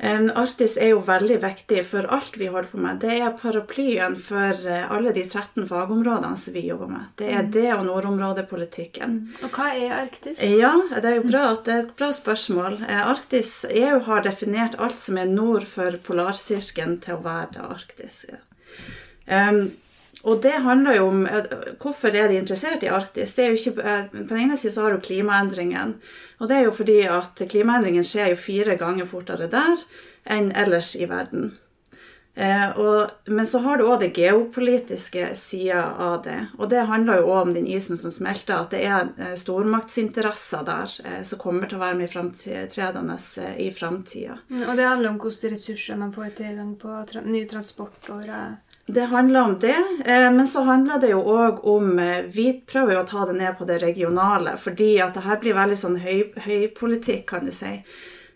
Arktis 0.00 0.78
er 0.80 0.94
jo 0.94 1.00
veldig 1.04 1.36
viktig 1.42 1.82
for 1.84 2.06
alt 2.08 2.38
vi 2.40 2.48
holder 2.48 2.70
på 2.72 2.78
med. 2.80 3.00
Det 3.02 3.18
er 3.20 3.34
paraplyen 3.36 4.16
for 4.20 4.56
eh, 4.64 4.86
alle 4.88 5.12
de 5.12 5.26
13 5.26 5.66
fagområdene 5.68 6.38
som 6.40 6.56
vi 6.56 6.62
jobber 6.70 6.88
med. 6.88 7.10
Det 7.20 7.28
er 7.28 7.44
mm. 7.44 7.50
det 7.56 7.66
og 7.74 7.84
nordområdepolitikken. 7.88 9.18
Og 9.44 9.52
hva 9.52 9.68
er 9.76 9.92
Arktis? 9.98 10.40
Ja, 10.40 10.72
Det 10.94 11.04
er 11.04 11.18
jo 11.18 11.26
bra, 11.28 11.44
det 11.66 11.74
er 11.74 11.84
et 11.84 11.92
bra 12.00 12.10
spørsmål. 12.16 12.80
Eh, 12.88 13.02
Arktis, 13.12 13.52
EU 13.68 14.00
har 14.08 14.24
definert 14.24 14.78
alt 14.80 14.98
som 15.02 15.20
er 15.20 15.28
nord 15.28 15.68
for 15.68 16.00
polarsirkelen 16.06 16.96
til 17.04 17.18
å 17.18 17.24
være 17.26 17.68
Arktis. 17.68 18.22
Um, 19.28 19.66
og 20.22 20.42
det 20.44 20.58
handler 20.64 20.98
jo 20.98 21.06
om 21.08 21.22
Hvorfor 21.80 22.12
er 22.12 22.28
de 22.28 22.36
interessert 22.40 22.82
i 22.84 22.90
Arktis? 22.92 23.32
Det 23.36 23.44
er 23.44 23.54
jo 23.54 23.60
ikke, 23.60 23.82
eh, 23.82 24.04
på 24.12 24.34
den 24.34 24.42
ene 24.44 24.58
siden 24.60 24.74
så 24.74 24.84
har 24.84 24.92
du 24.92 25.00
klimaendringen. 25.00 25.96
Og 26.40 26.48
det 26.48 26.58
er 26.58 26.68
jo 26.68 26.76
fordi 26.76 27.00
at 27.08 27.40
klimaendringen 27.48 28.04
skjer 28.04 28.34
jo 28.34 28.40
fire 28.40 28.76
ganger 28.80 29.08
fortere 29.08 29.48
der 29.48 29.80
enn 30.28 30.52
ellers 30.52 30.94
i 30.96 31.08
verden. 31.08 31.54
Eh, 32.34 32.78
og, 32.78 33.10
men 33.26 33.46
så 33.46 33.58
har 33.64 33.76
du 33.76 33.88
òg 33.90 34.04
det 34.04 34.12
geopolitiske 34.16 35.32
sida 35.36 35.82
av 35.98 36.22
det. 36.24 36.38
Og 36.60 36.70
det 36.70 36.86
handler 36.88 37.20
jo 37.20 37.32
òg 37.32 37.40
om 37.48 37.54
den 37.56 37.66
isen 37.68 37.98
som 38.00 38.12
smelter, 38.14 38.54
at 38.60 38.76
det 38.76 38.84
er 38.86 39.10
eh, 39.18 39.34
stormaktsinteresser 39.40 40.64
der 40.68 40.94
eh, 41.04 41.20
som 41.26 41.42
kommer 41.42 41.68
til 41.68 41.80
å 41.80 41.82
være 41.82 41.98
med 41.98 42.12
framtredende 42.12 43.18
eh, 43.42 43.56
i 43.66 43.68
framtida. 43.74 44.38
Mm, 44.48 44.62
og 44.68 44.76
det 44.78 44.88
handler 44.88 45.10
om 45.10 45.20
hvilke 45.20 45.52
ressurser 45.56 46.00
man 46.00 46.14
får 46.14 46.36
tilgang 46.38 46.76
på, 46.80 46.94
tra 47.10 47.24
nye 47.26 47.50
transportårer 47.50 48.60
det 48.92 49.00
handler 49.00 49.40
om 49.40 49.58
det, 49.58 49.84
eh, 50.04 50.32
men 50.32 50.48
så 50.48 50.62
handler 50.62 50.98
det 51.00 51.10
jo 51.12 51.20
òg 51.22 51.64
om 51.68 51.98
eh, 51.98 52.22
Vi 52.22 52.52
prøver 52.66 52.94
jo 52.94 53.02
å 53.02 53.08
ta 53.08 53.26
det 53.28 53.36
ned 53.38 53.58
på 53.58 53.66
det 53.68 53.80
regionale, 53.82 54.56
fordi 54.58 54.98
at 55.02 55.14
det 55.14 55.24
her 55.24 55.40
blir 55.42 55.56
veldig 55.58 55.76
sånn 55.78 55.98
høy, 56.02 56.30
høypolitikk, 56.46 57.26
kan 57.30 57.46
du 57.46 57.52
si. 57.54 57.78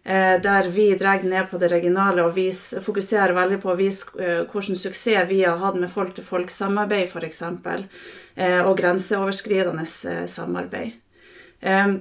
Eh, 0.05 0.37
der 0.45 0.69
vi 0.75 0.91
drar 1.01 1.25
ned 1.25 1.49
på 1.51 1.59
det 1.59 1.71
regionale 1.73 2.27
og 2.27 2.35
vi 2.37 2.51
fokuserer 2.53 3.35
veldig 3.35 3.61
på 3.63 3.73
å 3.73 3.79
vise 3.79 4.11
hvilken 4.51 4.79
suksess 4.79 5.31
vi 5.31 5.43
har 5.45 5.59
hatt 5.63 5.79
med 5.81 5.91
folk-til-folk-samarbeid, 5.91 7.09
f.eks. 7.09 7.43
Og 8.67 8.73
grenseoverskridende 8.77 9.87
samarbeid. 10.29 10.97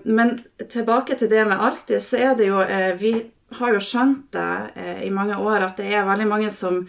Men 0.03 0.31
tilbake 0.57 1.15
til 1.15 1.29
det 1.29 1.43
med 1.45 1.61
Arktis, 1.61 2.07
så 2.09 2.17
er 2.17 2.33
det 2.35 2.47
jo 2.47 2.57
Vi 2.97 3.13
har 3.59 3.75
jo 3.77 3.83
skjønt 3.85 4.33
det 4.33 5.05
i 5.05 5.11
mange 5.13 5.37
år 5.37 5.69
at 5.69 5.77
det 5.77 5.93
er 5.93 6.09
veldig 6.09 6.27
mange 6.27 6.49
som 6.51 6.81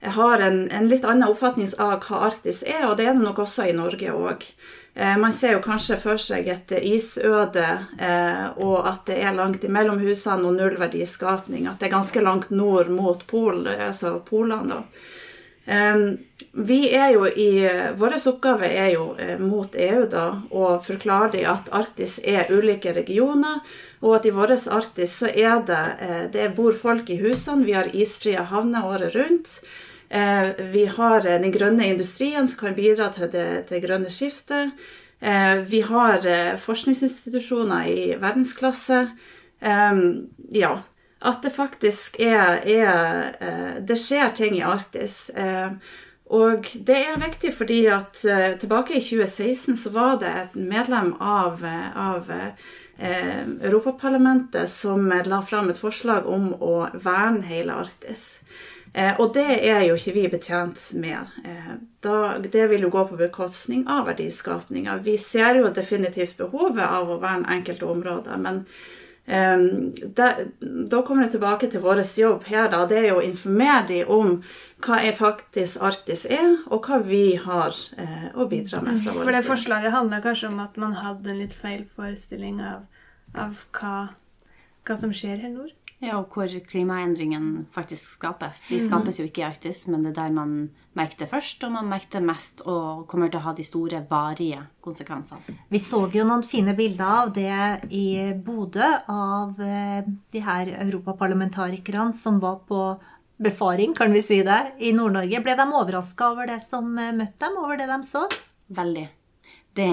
har 0.00 0.40
en, 0.40 0.62
en, 0.70 0.88
litt 0.88 1.04
annen 1.04 1.28
oppfatning 1.28 1.68
av 1.78 1.98
hva 2.06 2.26
Arktis 2.30 2.62
er, 2.64 2.86
og 2.88 2.96
det 2.96 3.08
er 3.08 3.16
det 3.16 3.24
nok 3.24 3.42
også 3.44 3.68
i 3.68 3.76
Norge 3.76 4.14
òg. 4.16 4.46
Eh, 4.94 5.18
man 5.18 5.32
ser 5.32 5.52
jo 5.52 5.62
kanskje 5.62 5.96
for 6.00 6.20
seg 6.20 6.48
et 6.50 6.72
isøde, 6.82 7.66
eh, 7.98 8.46
og 8.58 8.88
at 8.88 9.06
det 9.06 9.20
er 9.22 9.36
langt 9.36 9.64
imellom 9.64 10.00
husene 10.02 10.48
og 10.48 10.58
null 10.58 10.78
verdiskapning. 10.80 11.68
At 11.70 11.80
det 11.80 11.88
er 11.88 11.98
ganske 11.98 12.24
langt 12.24 12.50
nord 12.50 12.90
mot 12.90 13.22
Pol, 13.26 13.66
altså 13.68 14.18
polene. 14.26 14.82
Eh, 15.64 16.02
vi 16.52 16.80
er 16.96 17.12
jo 17.14 17.28
i, 17.28 17.50
Vår 17.94 18.16
oppgave 18.26 18.66
er 18.66 18.88
jo 18.96 19.04
mot 19.38 19.76
EU 19.78 20.06
da, 20.10 20.24
å 20.50 20.80
forklare 20.82 21.30
dem 21.36 21.46
at 21.52 21.68
Arktis 21.70 22.18
er 22.24 22.50
ulike 22.50 22.90
regioner, 22.96 23.60
og 24.00 24.16
at 24.16 24.26
i 24.26 24.32
vår 24.34 24.56
Arktis 24.74 25.20
så 25.20 25.28
er 25.28 25.62
det 25.68 26.30
Det 26.32 26.48
bor 26.56 26.72
folk 26.72 27.10
i 27.10 27.20
husene, 27.20 27.64
vi 27.64 27.76
har 27.78 27.94
isfrie 27.94 28.42
havner 28.42 28.88
året 28.88 29.14
rundt. 29.14 29.60
Eh, 30.10 30.48
vi 30.58 30.86
har 30.86 31.26
eh, 31.26 31.40
den 31.40 31.52
grønne 31.52 31.86
industrien 31.86 32.48
som 32.48 32.58
kan 32.58 32.74
bidra 32.74 33.12
til 33.14 33.30
det, 33.30 33.68
det 33.68 33.82
grønne 33.84 34.10
skiftet. 34.10 34.74
Eh, 35.20 35.62
vi 35.70 35.84
har 35.86 36.26
forskningsinstitusjoner 36.58 37.86
i 37.86 38.14
verdensklasse. 38.18 39.04
Ja. 39.60 40.70
At 41.20 41.42
det 41.44 41.50
faktisk 41.52 42.14
er, 42.24 42.62
er 42.64 43.82
Det 43.84 43.96
skjer 44.00 44.30
ting 44.32 44.54
i 44.56 44.62
Arktis. 44.64 45.28
Og 46.32 46.70
det 46.74 46.96
er 46.96 47.20
viktig 47.20 47.52
fordi 47.52 47.82
at 47.92 48.16
tilbake 48.62 48.96
i 48.96 49.02
2016 49.04 49.76
så 49.76 49.92
var 49.92 50.16
det 50.22 50.32
et 50.32 50.56
medlem 50.56 51.12
av, 51.20 51.60
av 51.92 52.32
Europaparlamentet 52.96 54.72
som 54.72 55.12
la 55.12 55.42
fram 55.44 55.68
et 55.68 55.82
forslag 55.84 56.24
om 56.24 56.54
å 56.56 56.88
verne 56.96 57.44
hele 57.52 57.76
Arktis. 57.84 58.40
Eh, 58.92 59.20
og 59.20 59.34
det 59.34 59.60
er 59.70 59.84
jo 59.86 59.96
ikke 59.98 60.14
vi 60.16 60.28
betjent 60.32 60.88
med. 60.98 61.34
Eh, 61.46 61.74
da, 62.02 62.38
det 62.42 62.66
vil 62.72 62.86
jo 62.86 62.90
gå 62.90 63.04
på 63.06 63.18
bekostning 63.20 63.84
av 63.88 64.08
verdiskapninga. 64.10 64.98
Vi 65.06 65.18
ser 65.18 65.60
jo 65.60 65.70
definitivt 65.74 66.40
behovet 66.40 66.86
av 66.86 67.10
å 67.10 67.20
verne 67.22 67.46
enkelte 67.54 67.86
områder, 67.86 68.40
men 68.42 68.64
eh, 69.30 69.62
da, 70.18 70.32
da, 70.58 71.02
kommer 71.06 71.26
det 71.28 71.36
tilbake 71.36 71.70
til 71.70 71.84
vår 71.84 72.02
jobb 72.18 72.48
her. 72.50 72.66
Da. 72.72 72.82
Det 72.90 72.98
er 72.98 73.08
jo 73.12 73.20
å 73.20 73.26
informere 73.28 73.86
dem 73.92 74.10
om 74.10 74.40
hva 74.82 74.98
er 75.04 75.14
faktisk 75.14 75.82
Arktis 75.86 76.24
er, 76.26 76.56
og 76.66 76.88
hva 76.88 76.98
vi 77.04 77.36
har 77.38 77.76
eh, 77.94 78.30
å 78.34 78.48
bidra 78.50 78.82
med. 78.82 79.04
fra 79.04 79.14
vår 79.14 79.28
For 79.28 79.38
det 79.38 79.46
forslaget 79.46 79.94
handler 79.94 80.24
kanskje 80.24 80.50
om 80.50 80.58
at 80.66 80.80
man 80.80 80.98
hadde 80.98 81.30
en 81.30 81.44
litt 81.44 81.54
feil 81.54 81.86
forestilling 81.94 82.58
av, 82.64 82.88
av 83.38 83.62
hva, 83.76 84.08
hva 84.82 84.98
som 84.98 85.14
skjer 85.14 85.44
her 85.44 85.54
nord? 85.54 85.76
Ja, 86.00 86.14
og 86.16 86.32
hvor 86.32 86.48
klimaendringene 86.64 87.66
faktisk 87.74 88.14
skapes. 88.14 88.62
De 88.70 88.78
skapes 88.80 89.18
jo 89.20 89.26
ikke 89.28 89.42
i 89.42 89.44
Arktis, 89.50 89.82
men 89.92 90.06
det 90.06 90.14
er 90.14 90.22
der 90.22 90.32
man 90.32 90.54
merker 90.96 91.26
det 91.26 91.28
først, 91.28 91.60
og 91.66 91.74
man 91.74 91.90
merker 91.90 92.14
det 92.14 92.22
mest 92.24 92.62
og 92.64 93.04
kommer 93.10 93.28
til 93.28 93.36
å 93.36 93.44
ha 93.44 93.52
de 93.56 93.66
store, 93.68 94.00
varige 94.08 94.62
konsekvensene. 94.80 95.58
Vi 95.68 95.82
så 95.84 96.06
jo 96.14 96.24
noen 96.24 96.46
fine 96.48 96.72
bilder 96.78 97.04
av 97.04 97.34
det 97.36 97.92
i 97.92 98.06
Bodø, 98.32 98.88
av 99.12 99.60
eh, 99.60 100.08
de 100.32 100.44
her 100.46 100.72
europaparlamentarikerne 100.86 102.16
som 102.16 102.40
var 102.40 102.62
på 102.70 102.80
befaring, 103.40 103.92
kan 103.96 104.16
vi 104.16 104.24
si 104.24 104.40
det, 104.46 104.60
i 104.80 104.94
Nord-Norge. 104.96 105.44
Ble 105.44 105.58
de 105.60 105.68
overraska 105.68 106.32
over 106.32 106.48
det 106.48 106.62
som 106.64 106.96
eh, 106.96 107.12
møtte 107.12 107.44
dem, 107.44 107.60
over 107.60 107.76
det 107.76 107.92
de 107.92 108.00
så? 108.08 108.24
Veldig. 108.72 109.06
Det 109.76 109.92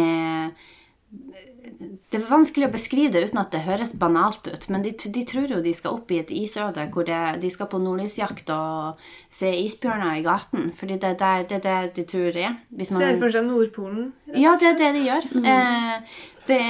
det 1.08 2.20
er 2.20 2.24
vanskelig 2.28 2.68
å 2.68 2.72
beskrive 2.72 3.12
det 3.14 3.22
uten 3.30 3.40
at 3.40 3.52
det 3.54 3.62
høres 3.66 3.94
banalt 4.00 4.48
ut. 4.48 4.66
Men 4.72 4.84
de, 4.84 4.92
de 4.92 5.24
tror 5.28 5.52
jo 5.52 5.60
de 5.64 5.74
skal 5.76 6.00
opp 6.00 6.12
i 6.12 6.20
et 6.22 6.32
isøde 6.36 6.84
hvor 6.94 7.08
det, 7.08 7.20
de 7.42 7.52
skal 7.52 7.70
på 7.72 7.80
nordlysjakt 7.84 8.52
og 8.56 9.00
se 9.34 9.52
isbjørner 9.66 10.20
i 10.20 10.26
gaten. 10.26 10.72
Fordi 10.76 10.98
det, 11.04 11.14
det, 11.22 11.34
det 11.52 11.60
er 11.60 11.68
det 11.68 11.96
de 11.98 12.08
tror 12.12 12.32
det 12.36 12.46
er. 12.50 12.58
Man, 12.72 12.90
Ser 12.90 13.20
for 13.22 13.36
seg 13.36 13.48
Nordpolen? 13.48 14.12
Ja, 14.36 14.56
det 14.60 14.74
er 14.74 14.80
det 14.82 14.92
de 14.98 15.06
gjør. 15.08 15.30
Mm. 15.36 15.50
Eh, 15.54 16.18
det, 16.48 16.62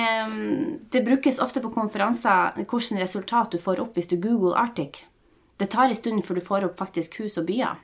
det, 0.94 1.06
brukes 1.06 1.42
ofte 1.44 1.62
på 1.62 1.74
konferanser 1.74 2.58
hvilket 2.58 2.98
resultat 3.02 3.54
du 3.54 3.62
får 3.62 3.82
opp 3.86 3.98
hvis 3.98 4.10
du 4.10 4.18
googler 4.22 4.58
Arctic. 4.58 5.04
Det 5.58 5.72
tar 5.74 5.90
en 5.90 5.98
stund 5.98 6.26
før 6.26 6.38
du 6.38 6.46
får 6.46 6.70
opp 6.70 6.82
faktisk 6.82 7.22
hus 7.24 7.38
og 7.42 7.50
byer. 7.50 7.78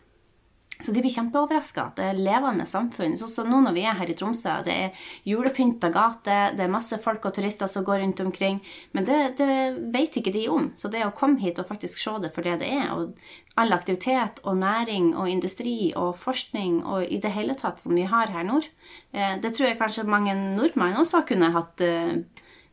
Så 0.81 0.91
de 0.91 1.01
blir 1.03 1.13
kjempeoverraska. 1.13 1.85
Det 1.95 2.05
er 2.09 2.17
levende 2.17 2.65
samfunn. 2.67 3.13
Sånn 3.19 3.29
som 3.31 3.49
nå 3.49 3.59
når 3.63 3.75
vi 3.75 3.83
er 3.87 3.95
her 3.99 4.09
i 4.09 4.15
Tromsø. 4.17 4.55
Det 4.65 4.73
er 4.73 5.05
julepynta 5.27 5.91
gate, 5.93 6.39
det 6.57 6.65
er 6.65 6.73
masse 6.73 6.97
folk 7.03 7.27
og 7.29 7.35
turister 7.37 7.69
som 7.71 7.85
går 7.87 8.01
rundt 8.01 8.23
omkring. 8.25 8.59
Men 8.91 9.07
det, 9.07 9.19
det 9.37 9.47
vet 9.93 10.17
ikke 10.19 10.33
de 10.33 10.47
om. 10.51 10.71
Så 10.79 10.91
det 10.91 11.05
å 11.05 11.13
komme 11.15 11.39
hit 11.43 11.61
og 11.61 11.69
faktisk 11.69 12.01
se 12.01 12.17
det 12.23 12.33
for 12.35 12.45
det 12.47 12.57
det 12.63 12.71
er, 12.73 12.89
og 12.95 13.13
all 13.59 13.75
aktivitet 13.75 14.41
og 14.43 14.57
næring 14.59 15.13
og 15.13 15.29
industri 15.29 15.93
og 15.99 16.17
forskning 16.19 16.81
og 16.83 17.05
i 17.05 17.21
det 17.21 17.31
hele 17.35 17.55
tatt 17.59 17.79
som 17.81 17.93
vi 17.95 18.07
har 18.09 18.33
her 18.33 18.45
nord, 18.47 18.67
eh, 19.13 19.37
det 19.39 19.53
tror 19.53 19.69
jeg 19.69 19.79
kanskje 19.79 20.09
mange 20.09 20.35
nordmenn 20.35 20.97
også 20.99 21.23
kunne 21.29 21.53
hatt 21.53 21.85
eh, 21.85 22.17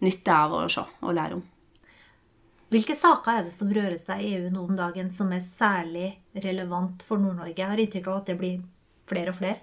nytte 0.01 0.35
av 0.35 0.57
å 0.57 0.67
se 0.73 0.87
og 1.05 1.15
lære 1.15 1.39
om. 1.39 1.45
Hvilke 2.71 2.95
saker 2.95 3.33
er 3.33 3.47
det 3.49 3.55
som 3.55 3.71
rører 3.75 3.97
seg 3.99 4.21
i 4.23 4.35
EU 4.37 4.51
nå 4.55 4.63
om 4.63 4.77
dagen 4.79 5.09
som 5.11 5.33
er 5.35 5.43
særlig 5.43 6.13
relevant 6.39 7.03
for 7.07 7.19
Nord-Norge? 7.19 7.57
Jeg 7.59 7.67
har 7.67 7.83
inntrykk 7.83 8.07
av 8.07 8.21
at 8.21 8.31
det 8.31 8.37
blir 8.39 8.61
flere 9.11 9.33
og 9.33 9.41
flere. 9.41 9.59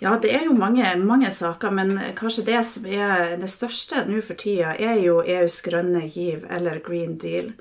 Ja, 0.00 0.14
det 0.16 0.30
er 0.32 0.46
jo 0.46 0.56
mange, 0.56 0.94
mange, 0.96 1.28
saker, 1.30 1.74
men 1.76 1.92
kanskje 2.16 2.46
det 2.46 2.62
som 2.64 2.86
er 2.88 3.36
det 3.36 3.50
største 3.52 4.06
nå 4.08 4.22
for 4.24 4.40
tida, 4.40 4.72
er 4.80 4.96
jo 5.04 5.18
EUs 5.20 5.58
grønne 5.66 6.06
giv, 6.08 6.46
eller 6.48 6.80
Green 6.80 7.18
Deal. 7.20 7.52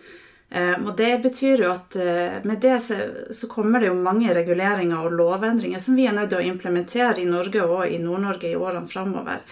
Um, 0.50 0.88
og 0.90 0.96
det 0.98 1.12
betyr 1.22 1.62
jo 1.62 1.72
at 1.76 1.94
uh, 1.94 2.40
med 2.42 2.58
det 2.64 2.80
så, 2.82 3.48
kommer 3.52 3.84
det 3.84 3.92
jo 3.92 3.98
mange 3.98 4.34
reguleringer 4.34 5.06
og 5.06 5.14
lovendringer 5.14 5.82
som 5.84 5.94
vi 5.94 6.08
er 6.10 6.16
nødt 6.18 6.32
til 6.32 6.42
å 6.42 6.48
implementere 6.48 7.22
i 7.22 7.28
Norge 7.30 7.62
og 7.62 7.84
i 7.86 8.00
Nord-Norge 8.02 8.50
i 8.50 8.58
årene 8.58 8.90
framover. 8.90 9.44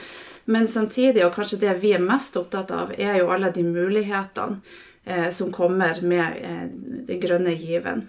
Men 0.50 0.68
samtidig, 0.68 1.26
og 1.26 1.36
kanskje 1.36 1.60
det 1.62 1.74
vi 1.84 1.92
er 1.94 2.02
mest 2.02 2.38
opptatt 2.40 2.72
av, 2.72 2.94
er 2.98 3.20
jo 3.20 3.30
alle 3.36 3.52
de 3.54 3.66
mulighetene 3.68 4.62
eh, 5.04 5.28
som 5.36 5.52
kommer 5.52 6.00
med 6.02 6.38
eh, 6.40 6.62
den 7.10 7.20
grønne 7.20 7.52
given. 7.60 8.06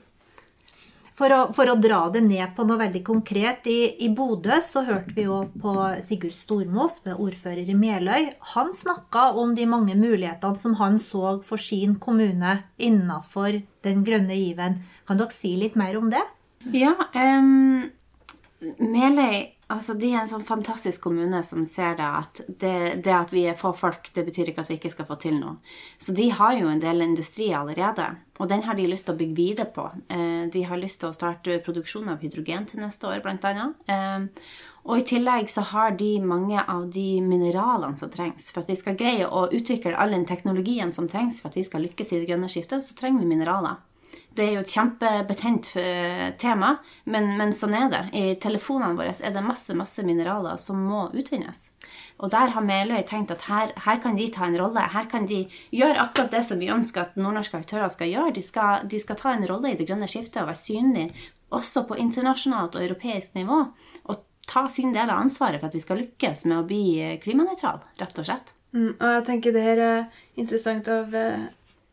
For 1.18 1.34
å, 1.34 1.38
for 1.54 1.66
å, 1.66 1.75
dra 1.82 2.04
det 2.14 2.22
ned 2.22 2.52
på 2.54 2.62
noe 2.66 2.78
veldig 2.78 3.00
konkret. 3.06 3.66
I, 3.66 3.90
i 4.06 4.08
Bodø 4.14 4.60
så 4.62 4.84
hørte 4.87 5.16
vi 5.16 5.25
jo 5.26 5.40
på 5.58 5.75
Sigurd 6.06 6.37
Stormo, 6.37 6.87
som 6.94 7.10
er 7.10 7.22
ordfører 7.25 7.66
i 7.66 7.75
Meløy. 7.75 8.30
Han 8.54 8.70
snakka 8.76 9.32
om 9.42 9.56
de 9.58 9.66
mange 9.66 9.98
mulighetene 9.98 10.60
som 10.60 10.78
han 10.78 11.00
så 11.02 11.40
for 11.46 11.58
sin 11.58 11.98
kommune 11.98 12.60
innafor 12.78 13.58
den 13.87 14.06
grønne 14.06 14.38
given. 14.38 14.78
Kan 15.10 15.18
dere 15.18 15.34
si 15.34 15.56
litt 15.58 15.78
mer 15.78 15.98
om 15.98 16.06
det? 16.12 16.22
Ja, 16.75 16.94
um, 17.14 17.88
Meløy 18.78 19.58
Altså, 19.68 19.92
De 20.00 20.08
er 20.08 20.22
en 20.22 20.30
sånn 20.30 20.46
fantastisk 20.48 21.02
kommune 21.04 21.42
som 21.44 21.66
ser 21.68 21.98
det 21.98 22.06
at 22.06 22.38
det, 22.48 23.02
det, 23.04 23.12
at 23.12 23.32
vi 23.34 23.42
er 23.50 23.58
få 23.58 23.75
folk, 23.76 24.08
det 24.14 24.25
betyr 24.25 24.48
ikke 24.52 24.62
at 24.64 24.70
vi 24.72 24.78
ikke 24.78 24.92
skal 24.94 25.08
få 25.10 25.18
til 25.20 25.37
noe. 25.37 25.58
Så 26.00 26.14
de 26.16 26.30
har 26.32 26.54
jo 26.56 26.70
en 26.72 26.80
del 26.80 27.04
industri 27.04 27.50
allerede, 27.52 28.06
og 28.40 28.48
den 28.48 28.64
har 28.64 28.78
de 28.78 28.87
lyst 28.88 29.04
til 29.08 29.12
å 29.12 29.18
bygge 29.18 29.37
videre 29.37 29.68
på. 29.75 29.84
Eh, 30.08 30.46
de 30.54 30.62
har 30.64 30.80
lyst 30.80 31.02
til 31.02 31.10
å 31.10 31.16
starte 31.16 31.58
produksjon 31.66 32.08
av 32.08 32.25
hydrogen 32.25 32.64
til 32.70 32.80
neste 32.80 33.10
år, 33.10 33.20
bl.a. 33.20 33.37
annet. 33.52 34.40
og 34.88 35.02
i 35.02 35.04
tillegg 35.10 35.52
så 35.52 35.66
har 35.75 35.98
de 36.00 36.14
mange 36.25 36.64
av 36.64 36.88
de 36.94 37.20
mineralene 37.20 38.00
som 38.00 38.08
trengs. 38.08 38.48
For 38.54 38.64
at 38.64 38.72
vi 38.72 38.78
skal 38.80 38.96
greie 38.96 39.28
å 39.28 39.50
utvikle 39.52 39.98
all 40.00 40.16
den 40.16 40.25
teknologien 40.25 40.94
som 40.96 41.10
trengs 41.12 41.42
for 41.42 41.52
at 41.52 41.60
vi 41.60 41.66
skal 41.68 41.84
lykkes 41.84 42.14
i 42.14 42.22
det 42.22 42.30
grønne 42.30 42.48
skiftet, 42.48 42.87
så 42.87 42.96
trenger 42.96 43.20
vi 43.20 43.34
mineraler. 43.34 43.82
Det 44.38 44.45
er 44.45 44.52
jo 44.54 44.61
et 44.62 44.71
kjempebetent 44.71 45.73
eh, 45.80 46.28
tema, 46.38 46.76
men, 47.11 47.33
men, 47.40 47.50
sånn 47.57 47.75
er 47.75 47.88
det. 47.90 48.02
I 48.14 48.37
telefonene 48.38 48.95
våre 48.95 49.11
er 49.11 49.33
det 49.35 49.42
masse 49.42 49.75
masse 49.75 50.04
mineraler 50.07 50.61
som 50.62 50.78
må 50.78 51.09
utvinnes. 51.11 51.64
Og 52.23 52.30
der 52.30 52.52
har 52.54 52.62
Meløy 52.62 53.00
tenkt 53.07 53.33
at 53.35 53.49
her, 53.49 53.73
her, 53.83 53.99
kan 54.02 54.14
de 54.18 54.28
ta 54.35 54.47
en 54.47 54.59
rolle. 54.61 54.85
Her 54.95 55.09
kan 55.11 55.26
de 55.26 55.40
gjøre 55.75 56.04
akkurat 56.04 56.37
det 56.37 56.45
som 56.47 56.62
vi 56.62 56.71
ønsker 56.71 57.02
at 57.02 57.18
nordnorske 57.18 57.59
aktører 57.59 57.90
skal 57.90 58.12
gjøre. 58.12 58.37
De 58.37 58.45
skal, 58.47 58.87
de 58.90 59.00
skal 59.02 59.18
ta 59.18 59.35
en 59.35 59.47
rolle 59.50 59.73
i 59.73 59.78
det 59.78 59.88
grønne 59.88 60.07
skiftet 60.11 60.42
og 60.45 60.52
være 60.52 60.62
synlige 60.62 61.28
også 61.54 61.87
på 61.88 61.97
internasjonalt 61.99 62.76
og 62.76 62.85
europeisk 62.85 63.35
nivå, 63.35 63.62
Og 64.04 64.25
ta 64.49 64.68
sin 64.68 64.92
del 64.92 65.11
av 65.11 65.21
ansvaret 65.21 65.61
for 65.61 65.68
at 65.68 65.75
vi 65.75 65.80
skal 65.80 65.99
lykkes 66.00 66.47
med 66.49 66.59
å 66.59 66.66
bli 66.68 67.18
klimanøytral, 67.23 67.83
rett 68.00 68.18
og 68.18 68.25
slett. 68.25 68.54
Mm, 68.73 68.95
og 68.95 69.09
jeg 69.12 69.25
tenker 69.26 69.52
det 69.52 69.64
her 69.64 69.80
er 69.85 69.99
interessant 70.40 70.88
av, 70.88 71.14
eh, 71.14 71.42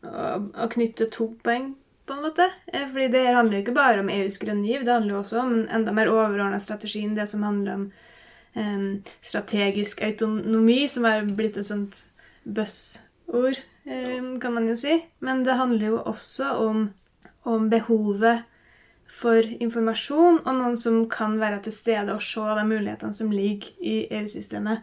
å, 0.04 0.38
å 0.64 0.68
knytte 0.72 1.10
to 1.12 1.30
poeng, 1.44 1.74
på 2.06 2.14
en 2.14 2.22
måte. 2.22 2.48
Eh, 2.66 2.86
Fordi 2.88 3.08
det 3.12 3.24
her 3.26 3.38
handler 3.38 3.58
jo 3.58 3.64
ikke 3.64 3.76
bare 3.76 4.02
om 4.02 4.10
EUs 4.12 4.38
grønne 4.42 4.66
giv, 4.66 4.84
det 4.84 4.94
handler 4.94 5.16
jo 5.16 5.22
også 5.22 5.40
om 5.42 5.54
en 5.54 5.68
enda 5.78 5.94
mer 5.94 6.10
overordna 6.12 6.60
strategien, 6.62 7.14
det 7.16 7.28
som 7.30 7.42
handler 7.46 7.74
om 7.74 7.86
um, 8.56 8.88
strategisk 9.20 10.02
autonomi, 10.06 10.86
som 10.88 11.06
er 11.08 11.26
blitt 11.26 11.58
et 11.60 11.68
sånt 11.68 12.04
buzzord, 12.44 13.60
um, 13.84 14.36
kan 14.40 14.54
man 14.54 14.68
jo 14.70 14.76
si. 14.78 15.00
Men 15.20 15.44
det 15.46 15.58
handler 15.58 15.92
jo 15.92 16.02
også 16.02 16.52
om, 16.66 16.90
om 17.44 17.70
behovet 17.70 18.46
for 19.06 19.42
informasjon, 19.62 20.42
og 20.44 20.52
noen 20.58 20.76
som 20.78 21.04
kan 21.10 21.38
være 21.40 21.62
til 21.66 21.74
stede 21.74 22.14
og 22.14 22.24
se 22.24 22.42
de 22.58 22.66
mulighetene 22.66 23.14
som 23.14 23.30
ligger 23.32 23.70
i 23.80 24.00
EU-systemet. 24.18 24.82